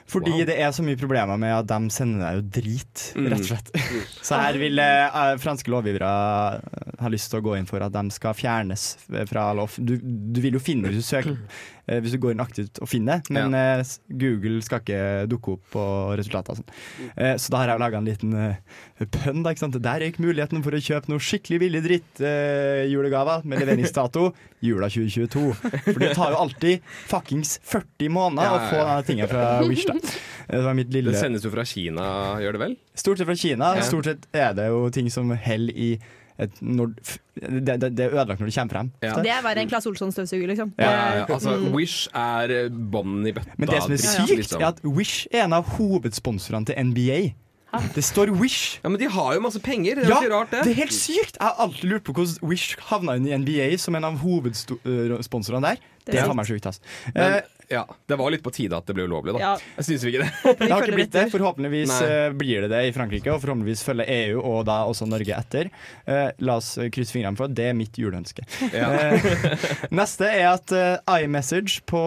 [0.08, 0.46] Fordi Wow.
[0.46, 3.28] det er så mye problemer med at de sender deg jo drit, Mm.
[3.32, 3.70] rett og slett.
[4.28, 6.10] Så her vil eh, franske lovgivere
[6.56, 8.98] eh, ha lyst til å gå inn for at de skal fjernes
[9.30, 9.76] fra lov.
[9.80, 12.88] Du, du vil jo finne hvis du søker, eh, hvis du går inn aktivt og
[12.88, 15.00] finner, men eh, Google skal ikke
[15.32, 15.84] dukke opp på
[16.16, 16.70] resultater og sånn.
[17.18, 19.42] Eh, så da har jeg laga en liten eh, pønn.
[19.44, 19.76] Da, ikke sant?
[19.84, 24.30] Der gikk muligheten for å kjøpe noe skikkelig billig dritt eh, julegaver med leveringsdato
[24.68, 25.44] jula 2022.
[25.90, 28.90] For det tar jo alltid fuckings 40 måneder Ja, å få ja, ja.
[28.96, 29.84] denne tingen fra Wish.
[29.90, 32.08] da Det var mitt lille Det sendes jo fra Kina,
[32.44, 32.78] gjør det vel?
[32.96, 33.74] Stort sett fra Kina.
[33.80, 33.84] Ja.
[33.88, 35.98] Stort sett er det jo ting som hell i
[36.40, 36.94] et når,
[37.36, 38.92] det, det, det er ødelagt når det kommer frem.
[39.04, 39.14] Ja.
[39.22, 40.74] Det er verre enn Claes Olsson-støvsuger, liksom.
[40.80, 41.26] Ja, ja, ja.
[41.30, 41.74] Altså, Mm.
[41.76, 43.54] Wish er eh, i bøtta.
[43.58, 44.62] Men det som er dritt, sykt, liksom.
[44.62, 47.22] er at Wish er en av hovedsponsorene til NBA.
[47.96, 48.80] Det står Wish.
[48.84, 49.96] Ja, Men de har jo masse penger.
[49.96, 50.60] Det er Ja, ikke rart, det.
[50.64, 51.38] det er helt sykt!
[51.40, 55.62] Jeg har alltid lurt på hvordan Wish havna inn i NBA som en av hovedsponsorene
[55.72, 55.82] der.
[56.06, 56.36] Det Det sykt.
[56.36, 56.80] meg sjukt, ass.
[57.16, 57.42] Men, Eh,
[57.74, 59.42] ja, det var litt på tide at det ble ulovlig, da.
[59.44, 59.54] Ja.
[59.80, 60.30] Jeg syns ikke det.
[60.62, 61.26] det har ikke blitt det.
[61.34, 62.10] Forhåpentligvis Nei.
[62.10, 65.72] eh, blir det det i Frankrike, og forhåpentligvis følger EU og da også Norge etter.
[66.06, 68.48] Eh, la oss eh, krysse fingrene for at det er mitt juleønske.
[68.72, 68.92] Ja.
[69.04, 69.24] Eh,
[69.96, 72.00] neste er at uh, iMessage på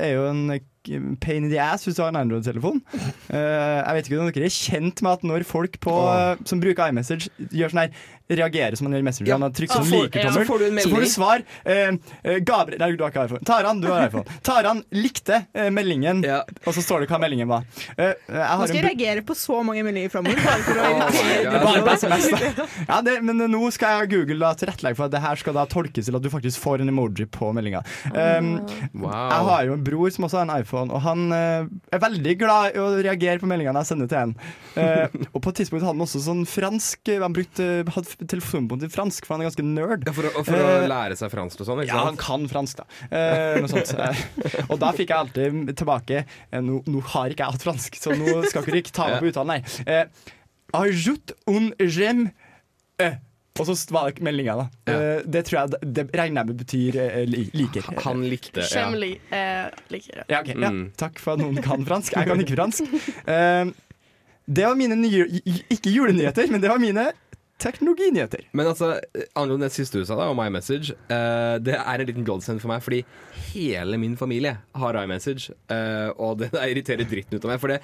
[0.00, 0.54] er jo en
[1.20, 2.82] pain in the ass hvis du har en Android-telefon.
[3.30, 6.60] Uh, jeg vet ikke om dere er kjent med at når folk på, eh, som
[6.62, 9.34] bruker iMessage, gjør sånn her reagerer som man gjør i Messenger, Ja.
[9.34, 11.42] han har trykt sånn får- likertommel, så får du en så får du svar.
[11.64, 11.90] Eh,
[12.24, 13.44] eh, Gabriel Nei, du har ikke iPhone.
[13.44, 14.24] Taran, du har iPhone.
[14.42, 16.42] Taran likte eh, meldingen, Ja.
[16.66, 17.64] og så står det hva meldingen var.
[17.98, 20.40] Eh, jeg Nå skal en jeg reagere på så mange meldinger framover.
[21.64, 22.66] Bare på SMS, da.
[22.88, 25.64] Ja, det, men nå skal jeg Google da tilrettelegge for at det her skal da
[25.70, 27.84] tolkes til at du faktisk får en emoji på meldinga.
[28.12, 28.54] Um,
[28.94, 29.10] Wow.
[29.10, 32.34] Jeg har jo en bror som også har en iPhone, og han eh, er veldig
[32.40, 34.34] glad i å reagere på meldingene jeg sender til ham.
[34.78, 38.90] Eh, og på et tidspunkt hadde han også sånn fransk Han brukte, hadde telefonbok til
[38.92, 40.04] fransk, for han er ganske nerd.
[40.08, 42.46] Ja, for å, for å Eh, lære seg fransk og sånn, ikke Ja, han kan
[42.50, 42.86] fransk, da.
[43.10, 43.92] Eh, noe sånt.
[43.98, 47.98] Eh, og da fikk jeg alltid tilbake eh, Nå, nå har ikke jeg hatt fransk,
[48.00, 49.84] så nå skal ikke dere ta meg på uttalen her.
[49.86, 50.32] Eh,
[50.74, 52.26] Ajout un gem
[52.98, 53.20] eh.
[53.54, 54.64] Og så var det meldinga, da.
[54.90, 54.94] Ja.
[54.98, 56.96] Eh, det tror jeg det regner jeg med betyr
[57.30, 57.86] li, liker.
[58.02, 58.88] Han likte ja.
[58.90, 60.24] Eh, liker Ja.
[60.32, 60.70] Ja, ok, ja.
[60.74, 60.88] Mm.
[60.98, 62.16] Takk for at noen kan fransk.
[62.18, 62.90] Jeg kan ikke fransk.
[63.30, 63.70] Eh,
[64.44, 65.22] det var mine nye
[65.72, 67.06] Ikke julenyheter, men det var mine
[67.64, 68.44] teknologinyheter.
[68.52, 68.92] Men altså,
[69.34, 72.70] angående det siste du sa da, om iMessage, Uh, det er en liten godsend for
[72.70, 73.00] meg, fordi
[73.52, 77.60] hele min familie har iMessage, Uh, og det irriterer dritten ut av meg.
[77.62, 77.78] For det,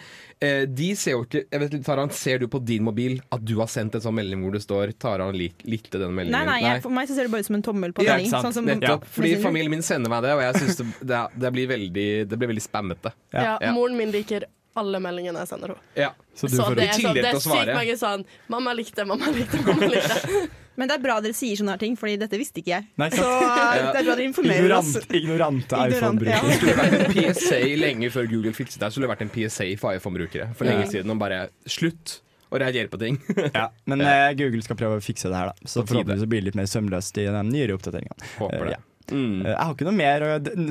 [0.44, 3.54] uh, de ser jo ikke jeg vet, Taran, ser du på din mobil at du
[3.60, 6.46] har sendt en sånn melding hvor det står 'Taran lik, likte denne meldingen'?
[6.50, 8.30] nei, jeg, for meg så ser det bare ut som en tommel på Ja, melding.
[8.30, 8.48] sant.
[8.50, 8.96] Sånn som ja.
[9.16, 12.38] Fordi familien min sender meg det, og jeg syns det, det, det, blir veldig, det
[12.38, 13.12] blir veldig spammete.
[13.32, 13.42] Ja.
[13.42, 13.72] Ja, Ja.
[13.76, 14.44] Moren min liker
[14.78, 15.82] alle meldingene jeg sender henne.
[15.98, 16.12] Ja.
[16.34, 19.30] Så du Så får det er, sånn, det er sykt mange sånn 'Mamma likte, mamma
[19.34, 20.48] likte, mamma likte'.
[20.80, 22.86] Men det er bra dere sier sånne her ting, Fordi dette visste ikke jeg.
[22.96, 24.94] Nei, Så eh, det er bra dere informerer oss.
[25.10, 26.40] Ignorante iPhone-brukere.
[26.40, 26.56] ja.
[26.56, 28.92] skulle vært en PSA lenge før Google fikset det.
[28.94, 30.90] Skulle det vært en PSA for iPhone-brukere for lenge Ja.
[30.94, 31.10] siden.
[31.10, 33.18] Og bare slutt å reagere på ting.
[33.58, 35.68] Ja, men eh, Google skal prøve å fikse det her, da.
[35.68, 38.30] Så forhåpentligvis blir det litt mer sømløst i de nyere oppdateringene.
[38.38, 38.70] Håper det.
[38.70, 38.78] det.
[38.78, 38.86] ja.
[39.10, 39.40] Mm.
[39.44, 40.24] Eh, Jeg har ikke noe mer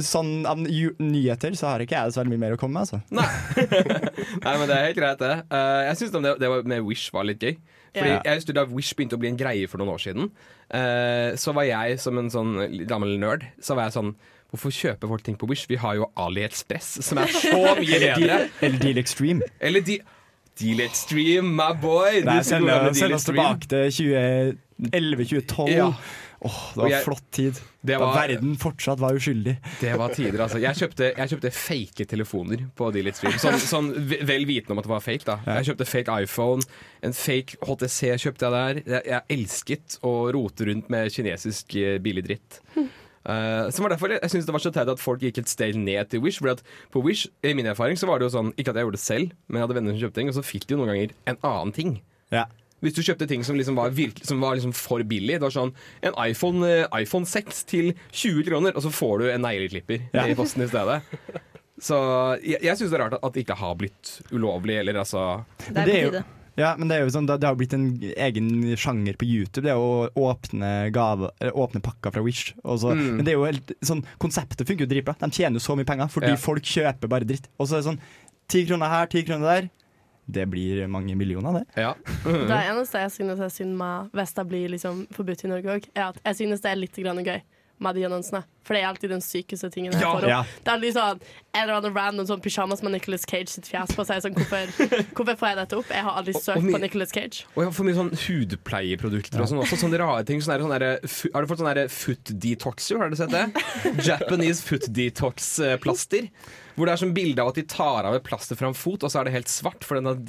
[0.06, 3.00] Sånn av nyheter så har ikke jeg så mye mer å komme med, altså.
[4.46, 5.34] Nei, men det er helt greit, det.
[5.52, 7.56] Eh, jeg syns det, det med Wish var litt gøy.
[7.96, 8.22] Fordi Ja.
[8.26, 10.30] jeg husker Da Wish begynte å bli en greie for noen år siden,
[10.70, 14.12] eh, så var jeg som en sånn gammel nerd Så var jeg sånn
[14.50, 15.68] Hvorfor kjøper folk ting på Wish?
[15.70, 18.38] Vi har jo AliExpress, som er så mye bedre.
[18.66, 19.42] Eller Deal Extreme.
[19.62, 20.00] Eller de
[20.60, 22.24] Deal Extreme, my boy!
[22.26, 23.94] Nei, send, oss tilbake til
[24.82, 25.70] 2011-2012.
[25.72, 25.92] Ja.
[26.42, 27.58] Åh, det var jeg- flott tid.
[27.84, 29.58] Det Da verden fortsatt var uskyldig.
[29.82, 30.60] Det var tider, altså.
[30.60, 33.34] Jeg kjøpte, jeg kjøpte fake telefoner på Delete Stream.
[33.40, 35.26] Sånn, sånn ve- vel vitende om at det var fake.
[35.26, 36.62] da Jeg kjøpte fake iPhone,
[37.04, 38.82] en fake HTC kjøpte jeg der.
[38.86, 42.62] Jeg, jeg elsket å rote rundt med kinesisk eh, billig dritt.
[43.28, 45.50] Uh, som var derfor jeg, jeg synes det var så teit at folk gikk et
[45.52, 46.40] steg ned til Wish.
[46.40, 48.88] Fordi at på Wish, i min erfaring, så var det jo sånn Ikke at jeg
[48.88, 50.80] gjorde det selv, men jeg hadde venner som kjøpte ting, og så fikk de jo
[50.80, 52.02] noen ganger en annen ting.
[52.32, 52.46] Ja.
[52.82, 55.52] Hvis du kjøpte ting som liksom var, virkelig, som var liksom for billig Det var
[55.52, 60.10] sånn En iPhone, eh, iPhone 6 til 20 kroner, og så får du en negleklipper
[60.14, 60.26] Ja.
[60.26, 61.02] i posten i stedet.
[61.80, 61.96] Så
[62.44, 65.78] jeg, jeg syns det er rart at det ikke har blitt ulovlig, eller altså Det
[65.78, 66.24] er på det er jo- tide.
[66.60, 67.86] Ja, men det er jo sånn, det det har blitt en
[68.18, 69.64] egen sjanger på YouTube.
[69.64, 72.54] Det er å åpne, gave, eller åpne pakker fra Wish.
[72.66, 73.16] Og så, Mm.
[73.16, 75.16] Men det er jo helt, sånn, konseptet funker jo dritbra.
[75.20, 76.36] De tjener jo så mye penger fordi Ja.
[76.36, 77.48] folk kjøper bare dritt.
[77.58, 78.00] Og så er det sånn
[78.50, 79.70] ti kroner her, ti kroner der.
[80.30, 81.82] Det blir mange millioner, det.
[81.82, 81.94] Ja.
[82.24, 85.88] Det eneste jeg synes er synd med hvis det blir liksom forbudt i Norge òg,
[85.96, 87.40] er at jeg synes det er litt grann gøy
[87.80, 88.42] med de annonsene.
[88.68, 90.32] For det er alltid den sykeste tingen jeg Ja, får opp.
[90.34, 90.40] ja.
[90.68, 91.22] Det er sånn
[91.56, 94.20] en eller annen random sånn pyjamas med Nicolas Cage sitt fjes på seg.
[94.26, 94.68] Sånn, hvorfor,
[95.16, 95.94] hvorfor får jeg dette opp?
[95.96, 97.46] Jeg har aldri søkt mye- på Nicolas Cage.
[97.56, 99.80] Og jeg har for mye sånn hudpleieprodukter og sånn også.
[99.80, 100.44] Sånne rare ting.
[100.44, 103.00] Sånne, sånne, sånne har du fått sånn foot detoxer?
[103.00, 103.46] Har du sett det?
[104.12, 106.28] Japanese foot detox-plaster.
[106.80, 109.04] Hvor det er sånn bilde av at de tar av et plaster fra en fot,
[109.04, 110.20] og så er det helt svart, for den har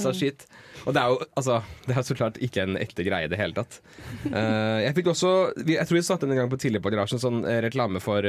[0.00, 0.46] seg skitt.
[0.86, 3.40] Og det er jo altså, det er så klart ikke en ekte greie i det
[3.40, 3.80] hele tatt.
[4.24, 5.32] Uh, jeg fikk også
[5.68, 8.24] Jeg tror vi satte en gang på tidligere på garasjen sånn eh, reklame for.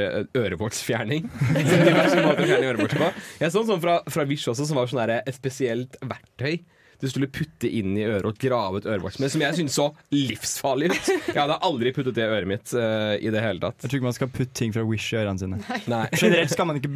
[1.88, 3.14] Diverse måter å fjerne ørevoks på.
[3.40, 6.60] Jeg så en sånn fra, fra Vish også, som var sånn et spesielt verktøy
[7.00, 9.88] du skulle putte inn i øret og grave ut ørevoks med, som jeg syntes så
[10.14, 11.10] livsfarlig ut.
[11.30, 13.78] Jeg hadde aldri puttet det i øret mitt uh, i det hele tatt.
[13.82, 15.60] Jeg tror ikke man skal putte ting fra Wish i ørene sine.
[15.90, 16.02] Nei.
[16.20, 16.90] Generelt skal man ikke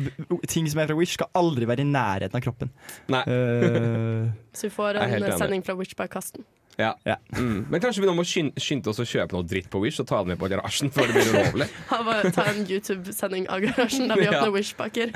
[0.51, 2.73] Ting som er fra Wish, skal aldri være i nærheten av kroppen.
[3.12, 3.25] Nei.
[3.29, 6.45] Uh, Så vi får en sending fra Wish by Kasten.
[6.77, 6.99] Ja.
[7.05, 7.17] Ja.
[7.38, 7.67] Mm.
[7.71, 10.09] Men kanskje vi nå må skynde, skynde oss å kjøpe noe dritt på Wish og
[10.11, 11.69] ta det med på garasjen før det blir ulovlig.
[12.35, 14.40] Ta en YouTube-sending av garasjen der vi Ja.
[14.40, 15.14] åpner Wish-pakker.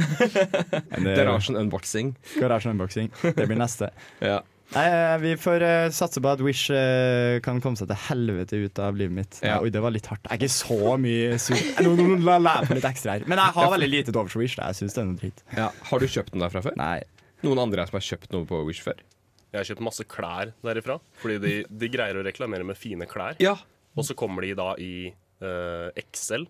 [1.03, 2.15] Garasjen unboxing.
[2.39, 3.11] Garasjen unboxing.
[3.23, 3.91] Det blir neste.
[4.23, 4.41] Ja.
[4.75, 8.61] Nei, eh, Vi får uh, satse på at Wish uh, kan komme seg til helvete
[8.61, 9.39] ut av livet mitt.
[9.45, 10.27] Nei, oi, det var litt hardt.
[10.29, 11.63] Jeg er ikke så mye sur.
[11.87, 13.29] No, no, no, la meg litt ekstra her.
[13.31, 14.59] Men jeg har veldig lite til overs for Wish.
[14.59, 14.69] da.
[14.73, 15.45] Jeg synes det er noe dritt.
[15.57, 15.71] Ja.
[15.91, 16.77] Har du kjøpt den der fra før?
[16.81, 16.99] Nei.
[17.47, 19.01] Noen andre som har kjøpt noe på Wish før?
[19.49, 23.39] Jeg har kjøpt masse klær derifra, fordi de, de greier å reklamere med fine klær.
[23.41, 23.55] Ja.
[23.97, 26.45] Og så kommer de da i uh, XL.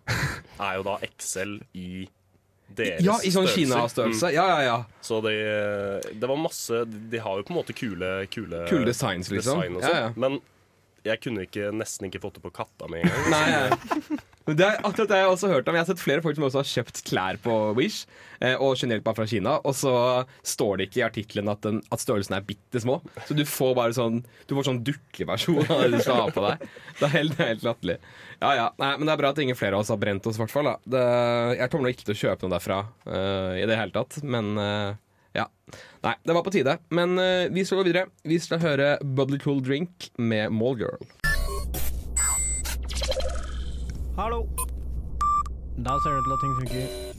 [0.59, 2.09] Er jo da XL i
[2.76, 3.46] deres Ja, I sånn.
[3.48, 4.28] Kina-størrelse.
[4.28, 4.35] Mm.
[4.35, 4.85] Ja, ja, ja.
[5.00, 5.35] Så det,
[6.20, 9.59] det var masse De har jo på en måte kule Kule, Kule designs, liksom.
[9.61, 10.02] design og Ja, sånn.
[10.02, 10.12] ja.
[10.16, 10.40] Men
[11.06, 13.30] jeg kunne ikke, nesten ikke fått det på katta mi engang.
[13.34, 15.76] Nei, Det er akkurat det jeg har også hørt om.
[15.76, 18.06] Jeg har sett flere folk som også har kjøpt klær på Wish,
[18.40, 19.92] eh, og generelt bare fra Kina, og så
[20.40, 22.96] står det ikke i artikkelen at, at størrelsen er bitte små.
[23.28, 26.44] Så du får bare sånn Du får sånn dukkeversjon av det du skal ha på
[26.46, 26.64] deg.
[26.98, 27.98] Det er helt, helt latterlig.
[28.40, 28.66] Ja ja.
[28.80, 30.54] Nei, men det er bra at ingen flere av oss har brent oss, i hvert
[30.54, 30.70] fall.
[30.88, 32.80] jeg kommer nok ikke til å kjøpe noe derfra
[33.11, 34.96] uh, i det hele tatt, men eh,
[35.38, 35.46] ja.
[36.05, 36.79] Nei, det var på tide.
[36.94, 38.09] Men uh, vi skal gå videre.
[38.27, 41.03] Vi skal høre Bubbly Cool Drink med Mallgirl.
[44.18, 44.42] Hallo.
[45.79, 47.18] Da ser det ut til at ting funker.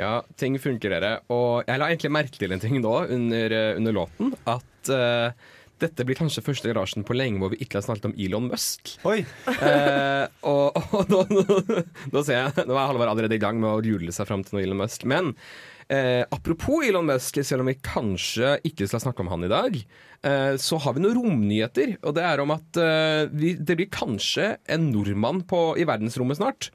[0.00, 1.12] Ja, ting funker, dere.
[1.32, 4.32] Og jeg la egentlig merke til en ting nå under, eh, under låten.
[4.48, 5.34] At eh,
[5.82, 8.94] dette blir kanskje første garasjen på lenge hvor vi ikke har snakket om Elon Musk.
[9.08, 9.22] Oi!
[9.60, 11.42] Eh, og og nå, nå,
[12.12, 14.56] nå ser jeg Nå er Halvard allerede i gang med å rule seg fram til
[14.56, 15.04] noe Elon Musk.
[15.08, 15.32] Men
[15.92, 19.76] eh, apropos Elon Musk, selv om vi kanskje ikke skal snakke om han i dag,
[20.26, 21.96] eh, så har vi noen romnyheter.
[22.04, 26.40] Og det er om at eh, vi, det blir kanskje en nordmann på, i verdensrommet
[26.40, 26.70] snart.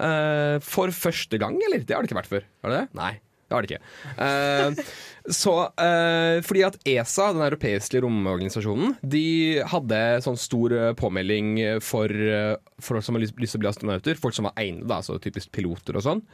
[0.00, 1.84] Eh, for første gang, eller?
[1.84, 2.48] Det har det ikke vært før.
[2.64, 2.88] Har det det?
[2.98, 3.12] Nei.
[3.52, 3.82] Det har de ikke.
[4.24, 4.92] Eh,
[5.28, 11.52] så, eh, fordi at ESA, den europeiske romorganisasjonen, de hadde sånn stor eh, påmelding
[11.84, 14.18] for eh, folk som har lyst, til å bli astronauter.
[14.18, 16.24] Folk som var egnet, da, så typisk piloter og sånn.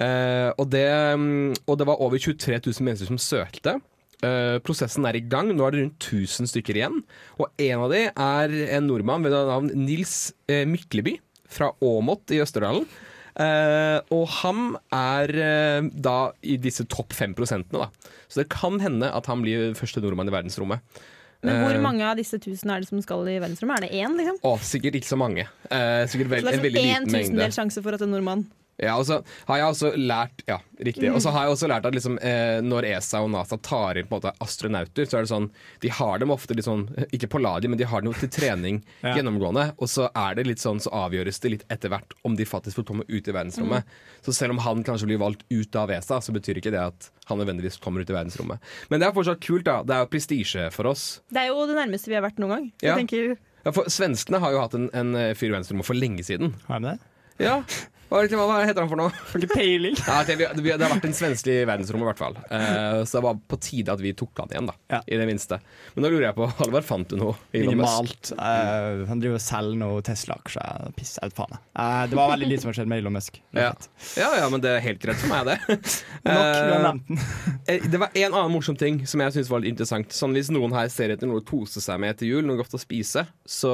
[0.00, 0.86] Eh, og, det,
[1.18, 3.76] mm, og det var over 23 000 mennesker som søkte.
[4.22, 5.50] Eh, prosessen er i gang.
[5.52, 7.02] Nå er det rundt 1000 stykker igjen.
[7.42, 11.18] Og en av de er en nordmann ved navn Nils Mykleby
[11.50, 12.86] fra Åmot i Østerdalen.
[13.40, 18.10] Eh, og han er eh, da i disse topp 5 prosentene, da.
[18.28, 20.84] Så det kan hende at han blir første nordmann i verdensrommet.
[21.40, 23.80] Men hvor Eh, mange av disse tusen er det som skal i verdensrommet?
[23.80, 24.36] Er det én, liksom?
[24.44, 25.46] Å, sikkert ikke så mange.
[25.72, 27.22] Eh, sikkert vel, Så det en er veldig sånn liten mengde.
[27.24, 28.44] tusendels sjanse for at en nordmann
[28.80, 31.10] Ja, og så har jeg også lært Ja, riktig.
[31.12, 34.06] Og så har jeg også lært at liksom, eh, når ESA og NASA tar inn
[34.08, 35.50] på en måte astronauter, så er det sånn
[35.84, 38.32] De har dem ofte litt sånn Ikke på laget, men de har dem jo til
[38.32, 39.12] trening Ja.
[39.18, 39.66] gjennomgående.
[39.78, 42.80] Og så er det litt sånn Så avgjøres det litt etter hvert om de faktisk
[42.80, 43.84] får komme ut i verdensrommet.
[44.24, 47.10] Så selv om han kanskje blir valgt ut av ESA, så betyr ikke det at
[47.28, 48.58] han nødvendigvis kommer ut i verdensrommet.
[48.90, 49.82] Men det er fortsatt kult, da.
[49.86, 51.20] Det er jo prestisje for oss.
[51.30, 52.66] Det er jo det nærmeste vi har vært noen gang.
[52.82, 52.96] Ja.
[52.96, 55.94] jeg tenker Ja, for Svenskene har jo hatt en, en eh, fyr i verdensrommet for
[56.00, 56.54] lenge siden.
[56.66, 56.98] Har de det?
[57.44, 57.60] Ja,
[58.10, 59.12] Hva, det- hva heter han for noe?
[59.30, 59.94] Får ikke peiling.
[60.10, 62.36] Ja, det, det, det har vært en svenske i verdensrommet, i hvert fall.
[62.50, 64.74] Uh, så det var på tide at vi tok han igjen, da.
[64.90, 64.98] Ja.
[65.06, 65.60] I det minste.
[65.94, 67.36] Men nå lurer jeg på, Halvard, fant du noe?
[67.54, 68.32] Minimalt.
[68.34, 70.90] Uh, han driver og selger noe Tesla-aksjer.
[70.98, 71.54] Piss jeg vet faen.
[71.54, 73.38] Eh, det var veldig lite som har skjedd med Elon Musk.
[73.56, 73.70] Ja.
[74.18, 75.58] ja, ja, men det er helt greit for meg, det.
[76.26, 77.00] Nok, du har
[77.70, 80.10] Eh, Det var en annen morsom ting som jeg synes var litt interessant.
[80.16, 82.74] Sånn Hvis noen her ser etter noe å kose seg med etter jul, noe godt
[82.74, 83.72] å spise, så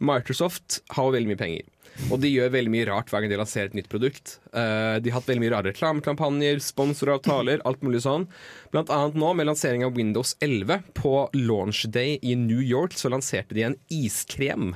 [0.00, 1.68] Microsoft har veldig mye penger.
[2.10, 4.38] Og de gjør veldig mye rart hver gang de lanserer et nytt produkt.
[4.54, 8.26] Uh, de har hatt veldig mye rare reklamekampanjer, sponsoravtaler, alt mulig sånn.
[8.74, 13.12] Blant annet nå med lansering av Windows 11 på launch day i New York, så
[13.12, 14.74] lanserte de en iskrem.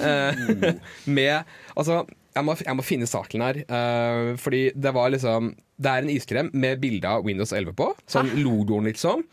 [0.00, 0.74] Uh,
[1.18, 3.62] med Altså, jeg må, jeg må finne saken her.
[3.68, 7.88] Uh, fordi det var liksom Det er en iskrem med bilde av Windows 11 på.
[8.10, 9.24] Sånn logoen, liksom.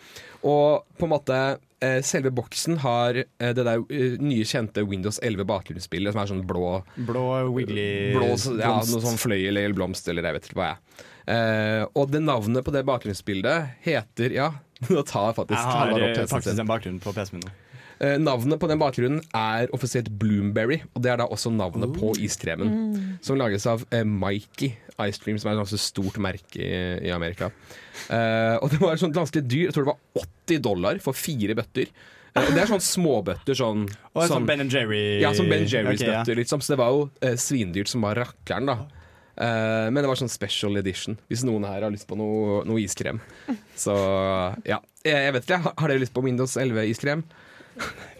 [0.41, 1.41] Og på en måte
[2.05, 6.43] Selve boksen har eh, det der eh, nye, kjente Windows 11 bakgrunnsbildet, som er sånn
[6.47, 6.75] blå
[7.07, 7.23] Blå
[7.55, 8.27] wiggly blå,
[8.59, 11.07] ja, noe sånn fløyel eller blomst eller jeg vet ikke hva jeg er.
[11.31, 14.51] Eh, og det navnet på det bakgrunnsbildet heter Ja,
[14.93, 17.57] nå tar jeg faktisk Jeg har eh, faktisk en bakgrunn på PC-en min nå.
[18.01, 22.15] Eh, navnet på den bakgrunnen er offisielt Bloomberry, og det er da også navnet på
[22.17, 23.17] iskremen.
[23.21, 24.71] Som lages av eh, Mikey
[25.05, 26.71] Ice Cream, som er et ganske stort merke i,
[27.05, 27.51] i Amerika.
[28.09, 31.53] Eh, og det var sånn ganske dyr, jeg tror det var 80 dollar for fire
[31.59, 31.91] bøtter.
[32.33, 33.85] Eh, og det er sånn småbøtter, sånn,
[34.15, 36.21] Og sånn Ben Jerry Ja, sånn Ben Jerrys Ok, ja.
[36.23, 36.61] bøtter, liksom.
[36.63, 38.79] Så det var jo eh, svindyrt som var rakkeren, da.
[39.41, 42.81] Uh, men det var sånn special edition, hvis noen her har lyst på noe, noe
[42.83, 43.17] iskrem.
[43.79, 43.93] Så
[44.67, 44.77] ja.
[45.05, 47.23] Jeg, jeg vet ikke, har- har dere lyst på Windows 11-iskrem?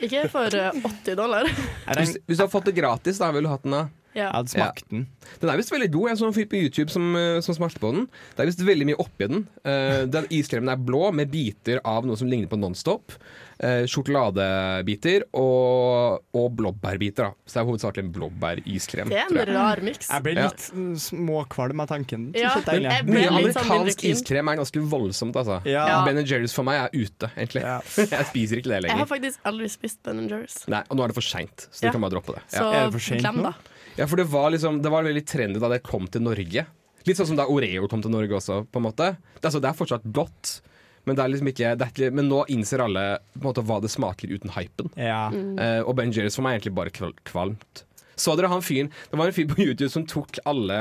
[0.02, 1.50] Ikke for eh, 80 dollar.
[1.98, 3.84] Hvis, hvis du har fått det gratis, da ville du hatt den da?
[4.12, 4.26] Ja.
[4.28, 5.06] Jeg hadde smakt den.
[5.40, 6.10] Den er visst veldig god.
[6.12, 8.08] Jeg så en fyr på YouTube som, eh, som smakte på den.
[8.36, 9.46] Det er visst veldig mye oppi den.
[9.64, 13.16] Uh, den iskremen er blå med biter av noe som ligner på Nonstop.
[13.62, 17.30] Uh, sjokoladebiter og, og blåbærbiter.
[17.30, 19.12] da Så det er hovedsakelig en blåbæriskrem.
[19.14, 20.10] Det er en rar miks.
[20.10, 20.86] Jeg ble litt ja.
[21.06, 22.32] småkvalm av tanken.
[22.36, 24.18] Ja, jeg ble Mye litt sånn amerikansk keen.
[24.18, 25.62] iskrem er ganske voldsomt, altså.
[25.70, 25.86] Ja.
[25.92, 26.00] Ja.
[26.08, 27.64] Ben Jerry's for meg er ute, egentlig.
[27.64, 27.80] Ja.
[28.18, 28.98] jeg spiser ikke det lenger.
[28.98, 30.64] Jeg har faktisk aldri spist Ben Jerry's.
[30.72, 31.92] Nei, Og nå er det for seint, så Ja.
[31.92, 32.44] du kan bare droppe det.
[32.52, 33.52] Så Er det for sent glem nå?
[33.52, 33.78] det.
[33.98, 36.66] Ja, for det var liksom Det var veldig trendy da det kom til Norge.
[37.08, 39.14] Litt sånn som da Oreo kom til Norge også, på en måte.
[39.18, 40.60] Det, er altså, det er fortsatt godt,
[41.08, 43.64] men, det er liksom ikke, det er ikke, men nå innser alle på en måte
[43.66, 44.92] hva det smaker uten hypen.
[44.94, 45.24] Ja.
[45.34, 47.88] Eh, og Ben Jerry's for meg er egentlig bare kval kvalmt.
[48.22, 50.78] Så dere han fyren Det var en fyr på YouTube som tok alle,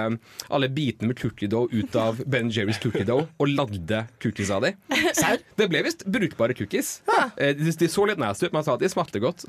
[0.53, 4.67] alle bitene med cookie dough ut av Ben Jerry's cookie dough og lagde cookies av
[4.67, 4.77] dem.
[5.57, 6.99] Det ble visst brukbare cookies.
[7.39, 9.47] Eh, de, de så litt nasty ut, men han sa at de smakte godt.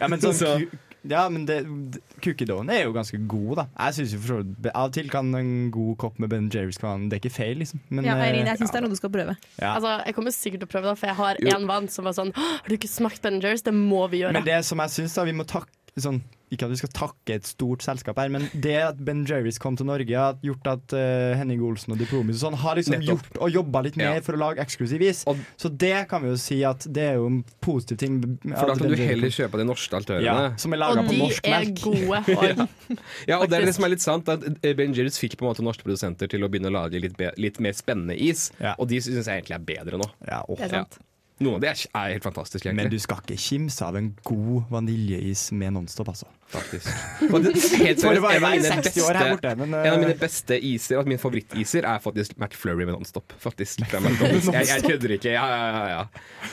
[0.00, 0.66] Ja, men, sånn,
[1.08, 3.64] ja, men det, er jo ganske god, da.
[3.86, 6.50] Jeg synes jo for så vidt Av og til kan en god kopp med Ben
[6.52, 7.80] Jerry's kan Det ikke feil, liksom.
[7.88, 9.36] Men, Ja, Eirin, eh, jeg syns det er noe du skal prøve.
[9.60, 9.74] ja.
[9.76, 11.56] Altså, jeg kommer sikkert til å prøve da, for jeg har Jo.
[11.56, 13.62] en venn som var sånn Har du ikke smakt Ben Jerry's?
[13.64, 14.32] Det må vi gjøre.
[14.32, 17.34] Men det som jeg syns, da, vi må takke sånn, Ikke at vi skal takke
[17.38, 20.94] et stort selskap her, men det at Ben Jerry's kom til Norge, har gjort at
[20.98, 23.22] uh, Henning Olsen og Diplomis og sånn har liksom Nettopp.
[23.30, 24.20] gjort og jobba litt mer Ja.
[24.26, 25.22] for å lage eksklusiv is.
[25.30, 28.18] Og- Så det kan vi jo si at det er jo en positiv ting.
[28.42, 30.24] For da kan du heller kjøpe de norske altørene.
[30.24, 32.18] ja, Som er laga Og de er gode.
[32.36, 35.36] Og Ja, og det er det som er litt sant at eh, Ben Jerry's fikk
[35.38, 38.18] på en måte norske produsenter til å begynne å lage litt, be litt mer spennende
[38.18, 38.74] is, Ja.
[38.78, 40.10] og de syns jeg egentlig er bedre nå.
[40.26, 40.56] Ja, oh.
[40.56, 40.98] Det er sant.
[41.40, 44.66] Noen av de er, er helt fantastiske, Men du skal ikke kimse av en god
[44.68, 46.26] vaniljeis med Nonstop, altså.
[46.50, 46.88] Faktisk.
[47.30, 49.94] Det, helt For det var en, av mine 60 her beste, borte, men en av
[49.94, 53.32] eh, mine beste iser, og mine favorittiser, er faktisk McFlurry med Nonstop.
[53.40, 53.80] Faktisk.
[53.90, 55.32] Jeg, jeg kødder ikke.
[55.32, 56.02] Ja, ja, ja, ja.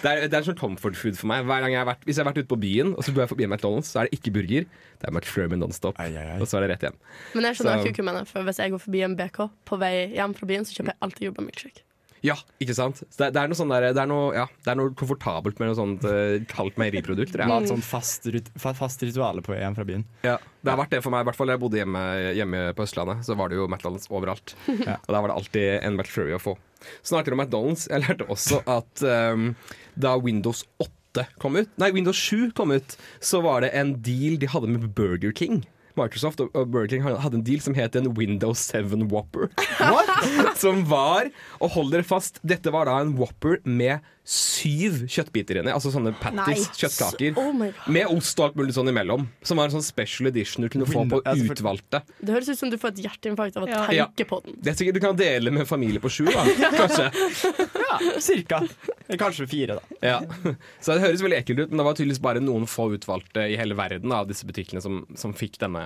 [0.04, 1.44] Det, er, det er en sånn comfort food for meg.
[1.50, 3.26] Hver gang jeg har vært, hvis jeg har vært ute på byen, og så går
[3.26, 4.68] jeg forbi McDonald's, så er det ikke burger.
[5.02, 6.00] Det er McFlurry med Nonstop.
[6.04, 6.40] Ai, ai, ai.
[6.44, 7.00] Og så er det rett hjem.
[7.36, 9.82] Men jeg skjønner Så- hva Kuku mener, for hvis jeg går forbi en BK på
[9.84, 11.87] vei hjem fra byen, så kjøper jeg alltid jordbærmilkshake.
[12.26, 13.04] Ja, ikke sant?
[13.18, 15.70] Det, det er noe sånn der, det er noe, ja, det er noe komfortabelt med
[15.70, 17.36] noe sånt uh, kaldt meieriprodukt.
[17.36, 20.04] Du har et sånt fast, rut, fa- fast rituale på vei fra byen.
[20.26, 22.04] Ja, det har vært det for meg, i hvert fall da jeg bodde hjemme,
[22.38, 23.22] hjemme på Østlandet.
[23.28, 24.56] Så var det jo McDonald's overalt.
[24.88, 24.98] Ja.
[25.04, 26.58] Og der var det alltid en McFlurry å få.
[27.06, 27.88] Snakker om McDonald's.
[27.92, 29.04] Jeg lærte også at
[29.34, 29.50] um,
[30.00, 34.36] da Windows 8 kom ut, nei, Windows 7 kom ut, så var det en deal
[34.42, 35.64] de hadde med Burger King.
[36.00, 39.50] Microsoft og Burger King hadde en deal som het en Windows 7 Whopper.
[39.80, 40.12] What?
[40.64, 41.32] som var,
[41.62, 45.72] og hold dere fast, dette var da en Whopper med syv kjøttbiter inni.
[45.72, 46.80] Altså sånne patties, Nei.
[46.82, 47.38] kjøttkaker.
[47.40, 47.92] Oh.
[47.96, 49.24] Med ost og alt mulig sånn imellom.
[49.48, 52.02] Som var en sånn special edition du kunne få på altså utvalgte.
[52.20, 53.86] Det høres ut som du får et hjerteinfarkt av å Ja.
[53.88, 54.58] tenke på den.
[54.60, 56.44] Det er sikkert du kan dele med familie på sju, da.
[56.82, 57.08] Kanskje.
[57.88, 58.62] Ja, cirka.
[59.08, 59.98] Eller Kanskje fire, da.
[60.04, 60.20] Ja.
[60.84, 63.56] Så det høres veldig ekkelt ut, men det var tydeligvis bare noen få utvalgte i
[63.56, 65.86] hele verden av disse butikkene som, som fikk denne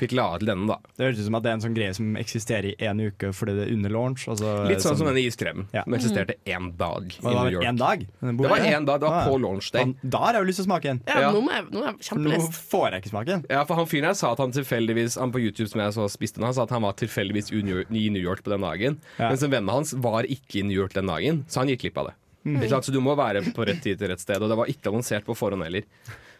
[0.00, 0.76] Fikk la til denne, da.
[0.96, 3.32] Det høres ut som at det er en sånn greie som eksisterer i én uke
[3.36, 4.26] fordi det er under launch.
[4.28, 5.84] Altså, Litt sånn som denne iskremen, Ja.
[5.84, 7.64] som eksisterte én dag i New York.
[7.70, 8.04] Én dag?
[8.20, 9.42] Det var én dag, det var på ja.
[9.44, 9.94] launch day.
[10.02, 11.02] Da har jeg jo lyst til å smake en.
[11.06, 11.32] Ja, Ja.
[11.34, 13.44] Nå, må jeg, nå er jeg nå får jeg ikke smake en.
[13.50, 16.06] Ja, for han fyren her sa at han tilfeldigvis Han på YouTube som jeg så
[16.12, 18.52] spiste nå, han sa at han var tilfeldigvis i New York- i New York på
[18.54, 18.98] den dagen.
[19.18, 19.28] Ja.
[19.28, 21.86] Mens en venn av hans var ikke i New York den dagen, så han gikk
[21.86, 22.16] glipp av det.
[22.44, 22.56] Mm.
[22.62, 22.88] Ikke sant?
[22.88, 25.26] Så du må være på rett tid til rett sted, og det var ikke annonsert
[25.26, 25.84] på forhånd heller.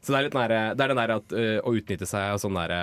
[0.00, 2.42] Så det er, litt nære, det er den der at, øh, å utnytte seg av
[2.42, 2.82] sånn derre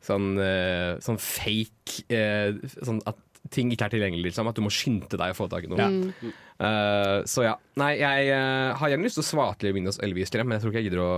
[0.00, 3.18] Sånn, øh, sånn fake øh, Sånn at
[3.52, 4.48] ting ikke er tilgjengelig, liksom.
[4.48, 5.86] At du må skynde deg å få tak i noe.
[5.90, 6.32] Mm.
[6.60, 7.54] Eh, så ja.
[7.80, 10.82] Nei, jeg uh, har gjerne lyst til å svartlige Windows 11-strøm, men jeg tror ikke
[10.82, 11.12] jeg gidder å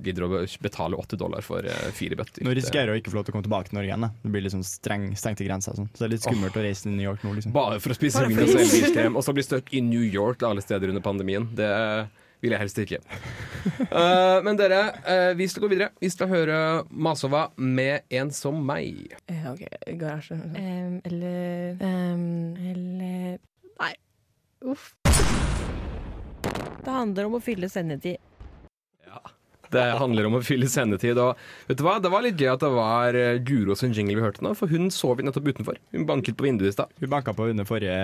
[0.00, 2.40] gidder å betale 80 dollar for øh, fire bøtter.
[2.46, 4.06] Nå risikerer du ikke få lov til å komme tilbake til Norge igjen.
[4.06, 4.10] Da.
[4.22, 5.76] Det blir sånn streng, stengte grenser.
[5.76, 5.90] Sånn.
[5.92, 7.34] Så det er litt skummelt å reise til New York nå.
[7.36, 7.52] Liksom.
[7.52, 10.44] Bare for å spise Bare Windows fordi- 11-krem, og så bli stuck i New York
[10.48, 11.50] alle steder under pandemien.
[11.52, 11.68] Det
[12.44, 13.00] vil jeg helst ikke.
[13.84, 15.92] Eh, men dere, eh, vi skal gå videre.
[16.00, 16.58] Vi skal høre
[16.90, 19.14] Masova med En som meg.
[19.28, 19.64] Eh, OK,
[20.00, 20.36] garasje.
[20.36, 23.38] Um, eller um, Eller.
[24.64, 24.94] Uff.
[26.84, 28.16] Det handler om å fylle sendetid.
[29.06, 29.20] Ja.
[29.72, 31.18] Det handler om å fylle sendetid.
[31.20, 31.96] Og vet du hva?
[32.02, 34.72] Det var litt gøy at det var eh, Guro sin jingle vi hørte nå, for
[34.72, 35.80] hun sov nettopp utenfor.
[35.96, 36.92] Hun banket på vinduet i stad.
[37.00, 37.96] Hun banka på under forrige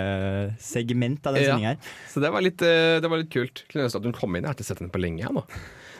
[0.64, 1.53] segment av den Ja.
[1.55, 1.92] sendinga her.
[2.12, 3.64] Så det var litt, eh, det var litt kult.
[3.70, 4.44] Kunne ønske at hun kom inn.
[4.44, 5.25] Jeg har ikke sett henne på lenge.
[5.25, 5.44] Jeg, nå.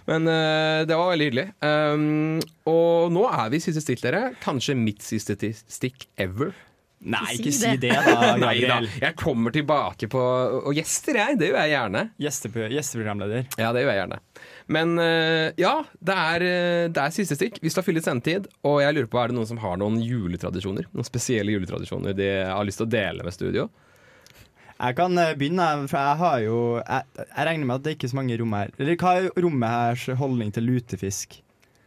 [0.09, 1.49] Men uh, det var veldig hyggelig.
[1.61, 4.23] Um, og nå er vi siste stikk, dere.
[4.42, 6.55] Kanskje mitt siste stikk ever.
[7.00, 7.88] Nei, ikke si det.
[7.88, 8.88] det, da, Gabriel.
[9.00, 10.20] Jeg kommer tilbake på
[10.68, 11.38] Og gjester, jeg.
[11.40, 12.02] Det gjør jeg gjerne.
[12.20, 13.46] Gjesteprogramleder.
[13.56, 14.18] Ja, det gjør jeg gjerne.
[14.76, 17.56] Men eh, ja, det er, eh, det er siste stikk.
[17.64, 18.50] Vi skal fylle sendetid.
[18.68, 20.90] Og jeg lurer på, er det noen som har noen juletradisjoner?
[20.92, 23.70] Noen spesielle juletradisjoner de har lyst til å dele med studio?
[24.80, 27.98] Jeg kan eh, begynne, for jeg har jo Jeg, jeg regner med at det er
[27.98, 28.76] ikke så mange rom her.
[28.76, 31.40] Eller hva er rommet hers holdning til lutefisk?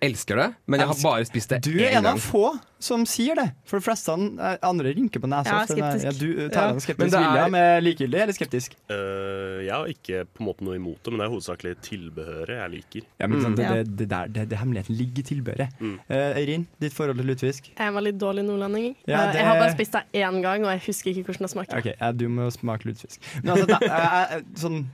[0.03, 2.49] Elsker det, men jeg har bare spist det Du er én en av få
[2.83, 3.45] som sier det.
[3.63, 5.47] For de fleste eh, andre rynker på nesa.
[5.47, 6.03] Ja, for er- skeptisk.
[6.03, 6.47] Ja, du Ja.
[6.51, 7.13] tar den Men skeptisk.
[7.15, 8.75] er- William er likegyldig eller skeptisk?
[8.91, 12.59] Uh, jeg har ikke på en måte noe imot det, men det er hovedsakelig tilbehøret
[12.59, 13.01] jeg liker.
[13.21, 13.55] Ja, men sånn, Mm.
[13.55, 13.73] det, Ja.
[13.73, 15.79] det, det, der, det, det hemmeligheten ligger i tilbehøret.
[15.79, 15.95] Mm.
[16.11, 17.71] Uh, Eirin, ditt forhold til lutefisk?
[17.71, 18.95] Jeg er en veldig dårlig nordlending.
[19.07, 21.47] Ja, Eh, det- Jeg har bare spist det én gang, og jeg husker ikke hvordan
[21.47, 21.77] det smaker.
[21.77, 23.19] Ok, ja, Du må smake lutefisk.
[23.43, 24.87] Men altså, da, jeg, sånn,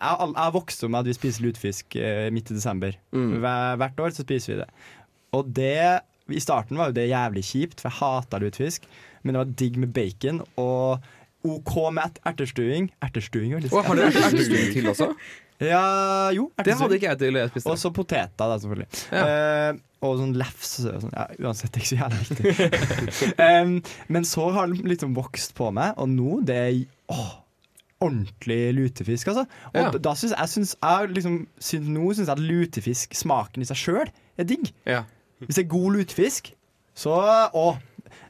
[0.00, 2.96] jeg, har jeg vokst opp med at vi spiser lutefisk eh, midt i desember.
[3.12, 3.34] Mm.
[3.42, 4.68] Hver, hvert år så spiser vi det.
[5.36, 5.76] Og det
[6.30, 8.88] I starten var jo det jævlig kjipt, for jeg hata lutefisk.
[9.22, 11.04] Men det var digg med bacon og
[11.44, 12.90] OK med ertestuing.
[13.04, 15.12] Ertestuing, veldig Og har dere ertestuing til også?
[15.60, 16.48] Ja, jo.
[16.56, 17.68] Det hadde ikke jeg til jeg spiste.
[17.68, 18.88] Og så poteter, da, selvfølgelig.
[19.12, 19.72] Ja.
[19.74, 21.12] Uh, og sånn lefs og sånn.
[21.12, 23.32] Ja, uansett, det er ikke så jævlig viktig.
[23.50, 23.74] um,
[24.16, 26.78] men så har det liksom vokst på meg, og nå det er
[27.12, 27.34] åh,
[28.00, 29.44] ordentlig lutefisk, altså.
[29.74, 29.90] Og Ja.
[29.90, 33.76] da- syns jeg, synes jeg liksom, synes Nå syns jeg at lutefisk, smaken i seg
[33.76, 34.72] sjøl, er digg.
[34.86, 35.02] Ja.
[35.40, 36.52] Hvis det er god lutefisk,
[36.94, 37.14] så
[37.54, 37.76] Å.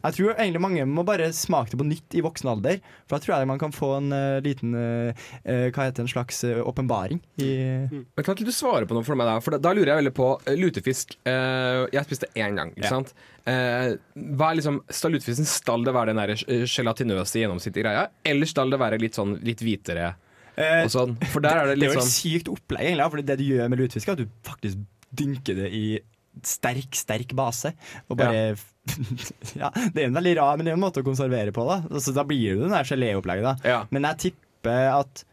[0.04, 2.80] Jeg tror egentlig mange må bare smake det på nytt i voksen alder.
[3.06, 5.12] For da tror jeg man kan få en uh, liten eh,
[5.44, 7.50] eh, Hva heter det, en slags åpenbaring i
[7.90, 9.38] Men Kan ikke du svare på noe for meg da?
[9.44, 10.28] For da, da lurer jeg veldig på
[10.60, 11.16] lutefisk.
[11.28, 12.94] eh, jeg spiste én gang, ikke Ja.
[12.96, 13.14] sant?
[13.50, 13.96] Eh,
[14.36, 16.34] hva er liksom, skal lutefisken skal det være den der
[16.68, 20.14] gelatinøse gjennomsiktige greia, eller skal det være litt sånn litt hvitere
[20.60, 21.14] Eh, og sånn?
[21.32, 23.10] For der er det Det litt er jo et sånn sykt opplegg, egentlig.
[23.14, 24.82] For det du gjør med lutefisk, er at du faktisk
[25.16, 25.84] dynker det i
[26.46, 27.72] sterk, sterk base.
[28.08, 28.56] Og bare
[29.60, 31.66] Ja, det er en veldig rar men det er en måte å konservere på.
[31.68, 33.44] Da altså, Da blir det jo der geléopplegget.
[33.62, 33.80] da ja.
[33.90, 35.24] Men jeg tipper at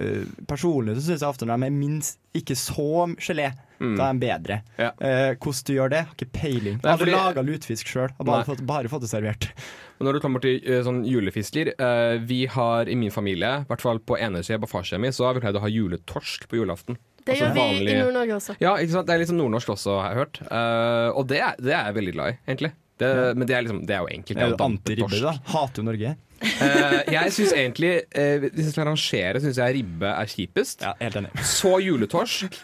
[0.00, 3.94] uh, Personlig så syns jeg ofte når de er minst ikke så gelé, Mm.
[3.96, 4.56] da er de bedre.
[4.76, 4.90] Ja.
[5.00, 6.74] Uh, hvordan du gjør det, har ikke peiling.
[6.82, 9.46] Jeg hadde fordi- laga lutefisk sjøl, har bare fått, bare fått det servert.
[10.00, 13.68] Og når det kommer til uh, sånn julefisker eh, Vi har i min familie, i
[13.68, 16.44] hvert fall på ene sida på farssida mi, så har vi pleid å ha juletorsk
[16.52, 16.96] på julaften.
[17.30, 17.94] Det Altså gjør vi vanlige...
[17.94, 18.54] i Nord-Norge også.
[18.58, 19.06] Ja, ikke sant?
[19.06, 20.40] Det er litt sånn nordnorsk også, har jeg hørt.
[20.50, 22.72] Uh, og det det er jeg veldig glad i, egentlig.
[23.00, 24.40] Det, Men det er, liksom, det er jo enkelt.
[24.40, 25.32] Det anti-ribbe, da?
[25.54, 26.16] Hater du Norge.
[26.40, 30.84] Uh, jeg syns egentlig uh, Hvis jeg skal rangere, syns jeg ribbe er kjipest.
[30.84, 31.32] Ja, helt enig.
[31.48, 32.58] Så juletorsk.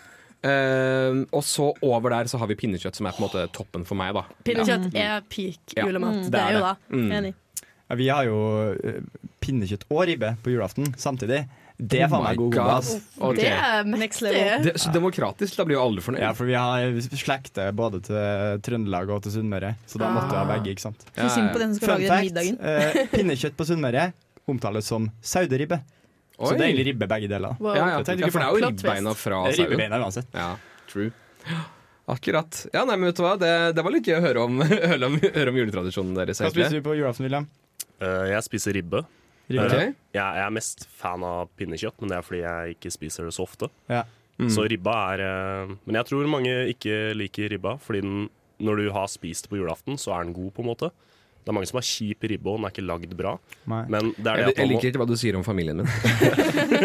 [0.47, 3.87] Uh, og så over der så har vi pinnekjøtt, som er på en måte toppen
[3.89, 4.27] for meg, da.
[4.47, 5.87] Pinnekjøtt er peak Ja.
[5.89, 6.27] julemat.
[6.27, 6.75] er Det er jo det.
[6.93, 7.13] Mm.
[7.21, 7.35] Enig.
[7.87, 8.39] Ja, vi har jo
[9.41, 11.45] pinnekjøtt og ribbe på julaften samtidig.
[11.77, 12.71] Det er Oh faen meg god God.
[12.73, 12.91] ass.
[13.37, 14.23] Det er mektig.
[14.25, 14.63] level.
[14.65, 16.23] Det, så demokratisk, da blir jo alle fornøyd.
[16.25, 20.39] Ja, for vi har slekter både til Trøndelag og til Sunnmøre, så da måtte vi
[20.41, 20.73] ha begge.
[20.73, 21.05] ikke sant?
[21.19, 22.57] Ja, synd på den som skal Fun lage fact, middagen.
[22.65, 24.09] eh, pinnekjøtt på Sunnmøre
[24.49, 25.83] omtales som sauderibbe.
[26.37, 27.57] Så det er egentlig ribbe begge deler.
[27.61, 27.77] Wow.
[27.77, 28.01] Ja, ja.
[28.01, 30.03] Ja, for det er jo ribbeina fra sauen.
[30.05, 30.29] uansett.
[30.37, 30.51] Ja,
[30.89, 31.11] true.
[32.07, 32.67] Akkurat.
[32.73, 33.35] Ja, nei, men vet du hva?
[33.41, 34.61] Det, det var litt gøy å høre om,
[34.93, 36.41] høre om, høre om juletradisjonen deres.
[36.45, 37.49] Hva spiser du på julaften, William?
[37.99, 39.03] Uh, jeg spiser ribbe.
[39.47, 39.67] Ribbe?
[39.67, 39.97] Ok.
[40.17, 43.35] Jeg, jeg er mest fan av pinnekjøtt, men det er fordi jeg ikke spiser det
[43.37, 43.71] så ofte.
[43.93, 44.03] Ja.
[44.37, 44.51] Mm.
[44.53, 48.27] Så ribba er eh, Men jeg tror mange ikke liker ribba, fordi den,
[48.61, 50.91] når du har spist det på julaften, så er den god, på en måte.
[51.47, 53.37] Det er mange som har kjip ribbe, og den er ikke lagd bra.
[53.71, 55.87] Men, det er det Jeg, at jeg liker ikke hva du sier om familien min.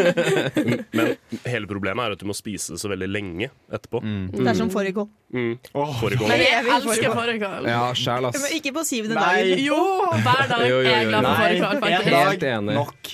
[0.99, 1.09] men
[1.49, 4.03] hele problemet er at du må spise det så veldig lenge etterpå.
[4.35, 5.07] Det er som fårikål.
[5.33, 5.55] Mm.
[5.73, 6.29] Fårikål.
[6.29, 7.71] Men jeg elsker fårikål.
[7.73, 8.37] Ja, sjæl, ass.
[8.37, 9.33] Men ikke på syvende Nei.
[9.41, 9.65] dagen.
[9.65, 9.81] Jo,
[10.27, 12.21] hver dag Jo, jo, er jeg glad for fårikål.
[12.21, 12.77] Helt enig.
[12.77, 13.13] nok.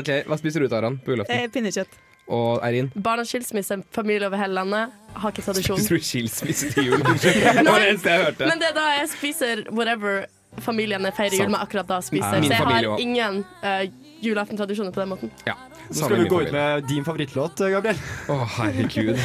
[0.00, 1.36] Ok, Hva spiser du, Taran, på julaften?
[1.36, 2.00] Eh, pinnekjøtt.
[2.28, 2.90] Og Eirin?
[2.96, 5.80] Barnas skilsmisse, familie over hele landet, har ikke tradisjon.
[5.80, 6.98] Spiser du skilsmisse til jul?
[7.04, 8.50] Det var det eneste jeg hørte.
[8.50, 10.26] Men det er da jeg spiser whatever
[10.64, 12.36] familiene feirer jul med akkurat da spiser.
[12.36, 13.02] Ja, min så jeg familie har også.
[13.02, 15.34] ingen uh, julaftentradisjoner på den måten.
[15.46, 15.56] Ja,
[15.88, 18.00] Nå skal du gå ut med din favorittlåt, Gabriel.
[18.28, 19.16] Å, herregud.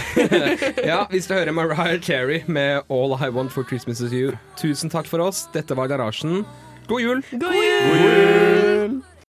[0.91, 4.37] ja, vi skal høre Mariah Carey med All I Want for Christmas Is You.
[4.59, 5.45] Tusen takk for oss.
[5.55, 6.45] Dette var Garasjen.
[6.87, 7.25] God jul!
[7.39, 9.01] God jul!